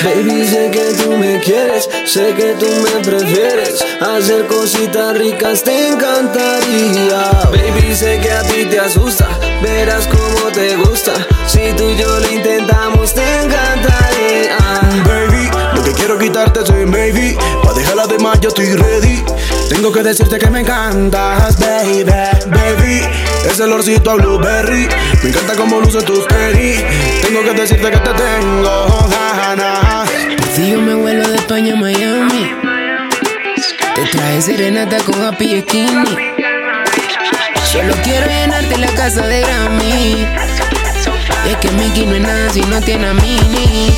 Baby, 0.03 0.47
sé 0.47 0.71
que 0.71 0.93
tú 1.01 1.11
me 1.17 1.39
quieres, 1.41 1.89
sé 2.05 2.33
que 2.33 2.53
tú 2.53 2.67
me 2.67 3.03
prefieres. 3.03 3.83
Hacer 3.99 4.47
cositas 4.47 5.17
ricas 5.17 5.61
te 5.63 5.89
encantaría. 5.89 7.29
Baby, 7.51 7.93
sé 7.93 8.19
que 8.21 8.31
a 8.31 8.41
ti 8.43 8.65
te 8.65 8.79
asusta, 8.79 9.27
verás 9.61 10.07
cómo 10.07 10.51
te 10.53 10.77
gusta. 10.77 11.13
Si 11.47 11.73
tú 11.75 11.83
y 11.89 11.97
yo 11.97 12.19
lo 12.19 12.31
intentamos, 12.31 13.13
te 13.13 13.21
encantaría. 13.43 14.57
Baby, 15.05 15.49
lo 15.75 15.83
que 15.83 15.91
quiero 15.91 16.17
quitarte 16.17 16.65
soy 16.65 16.85
maybe. 16.85 17.37
Pa' 17.89 17.95
dejarla 17.95 18.17
de 18.17 18.23
más, 18.23 18.39
yo 18.39 18.49
estoy 18.49 18.67
ready. 18.73 19.23
Tengo 19.67 19.91
que 19.91 20.03
decirte 20.03 20.37
que 20.37 20.47
me 20.51 20.59
encantas, 20.59 21.57
baby, 21.59 22.03
baby. 22.03 23.01
Ese 23.49 23.63
olorcito 23.63 24.11
a 24.11 24.13
blueberry. 24.13 24.87
Me 25.23 25.29
encanta 25.29 25.55
cómo 25.55 25.79
luce 25.79 26.01
tus 26.03 26.27
tenis. 26.27 26.83
Tengo 27.23 27.41
que 27.41 27.53
decirte 27.53 27.89
que 27.89 27.97
te 27.97 28.13
tengo 28.13 29.09
ganas. 29.09 30.07
Si 30.53 30.69
yo 30.69 30.79
me 30.79 30.93
vuelo 30.93 31.27
de 31.29 31.35
España 31.37 31.73
a 31.73 31.77
Miami, 31.77 32.51
te 33.95 34.05
traje 34.11 34.41
serenata 34.43 34.97
con 34.99 35.23
happy 35.23 35.61
skinny. 35.61 36.35
Solo 37.71 37.95
quiero 38.03 38.27
llenarte 38.27 38.77
la 38.77 38.93
casa 38.93 39.25
de 39.25 39.41
Grammy. 39.41 40.27
Es 41.49 41.57
que 41.57 41.71
Mickey 41.71 42.05
no 42.05 42.15
es 42.15 42.21
nada 42.21 42.53
si 42.53 42.61
no 42.61 42.79
tiene 42.81 43.07
a 43.07 43.13
Mini. 43.13 43.95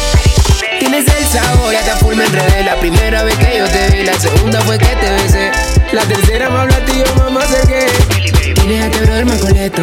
Ya 1.33 1.95
full 1.97 2.15
me 2.15 2.25
enredé. 2.25 2.63
La 2.65 2.75
primera 2.75 3.23
vez 3.23 3.35
que 3.37 3.57
yo 3.57 3.65
te 3.65 3.89
vi, 3.91 4.03
la 4.03 4.19
segunda 4.19 4.59
fue 4.61 4.77
que 4.77 4.87
te 4.87 5.11
besé. 5.11 5.51
La 5.93 6.01
tercera 6.01 6.49
me 6.49 6.59
habla 6.59 6.75
a 6.75 6.85
ti, 6.85 7.01
yo 7.05 7.15
mamá 7.15 7.41
sé 7.45 7.65
que. 7.67 8.53
Tienes 8.53 8.83
a 8.83 8.87
este 8.87 8.99
brother 9.05 9.25
más 9.25 9.37
coleto. 9.39 9.81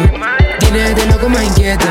Tienes 0.59 0.83
a 0.83 0.89
este 0.89 1.05
loco 1.07 1.27
más 1.29 1.43
inquieto. 1.43 1.85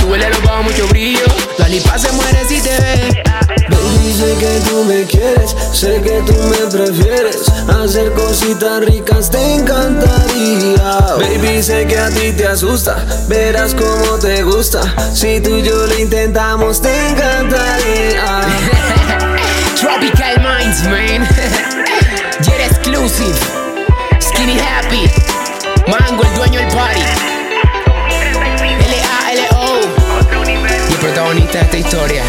Súbele 0.00 0.30
los 0.30 0.42
bajos 0.42 0.64
mucho 0.64 0.88
brillo. 0.88 1.26
La 1.58 1.68
lipa 1.68 1.98
se 1.98 2.10
muere 2.12 2.44
si 2.48 2.62
te 2.62 2.70
ve. 2.80 3.22
Baby, 3.68 4.14
sé 4.14 4.34
que 4.38 4.60
tú 4.68 4.84
me 4.84 5.04
quieres, 5.04 5.54
sé 5.72 6.00
que 6.00 6.22
tú 6.24 6.32
me 6.32 6.70
prefieres. 6.70 7.42
Hacer 7.68 8.12
cositas 8.12 8.80
ricas 8.80 9.30
te 9.30 9.56
encantaría. 9.56 11.16
Baby, 11.18 11.62
sé 11.62 11.86
que 11.86 11.98
a 11.98 12.08
ti 12.08 12.32
te 12.32 12.46
asusta, 12.46 12.96
verás 13.28 13.74
cómo 13.74 14.18
te 14.18 14.42
gusta. 14.42 14.80
Si 15.12 15.40
tú 15.40 15.56
y 15.56 15.62
yo 15.62 15.86
lo 15.86 15.98
intentamos, 15.98 16.80
te 16.80 17.08
encantaría. 17.08 18.85
Minds, 20.84 20.84
man. 20.84 21.20
Jet 22.42 22.60
Exclusive. 22.70 23.36
Skinny 24.20 24.58
Happy. 24.58 25.08
Mango, 25.90 26.22
el 26.22 26.34
dueño 26.34 26.60
del 26.60 26.68
party. 26.68 27.00
L-A-L-O. 28.84 29.80
Y 30.88 30.92
el 30.92 30.98
protagonista 30.98 31.58
de 31.58 31.64
esta 31.64 31.76
historia. 31.78 32.22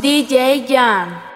DJ 0.00 0.64
Jan. 0.68 1.31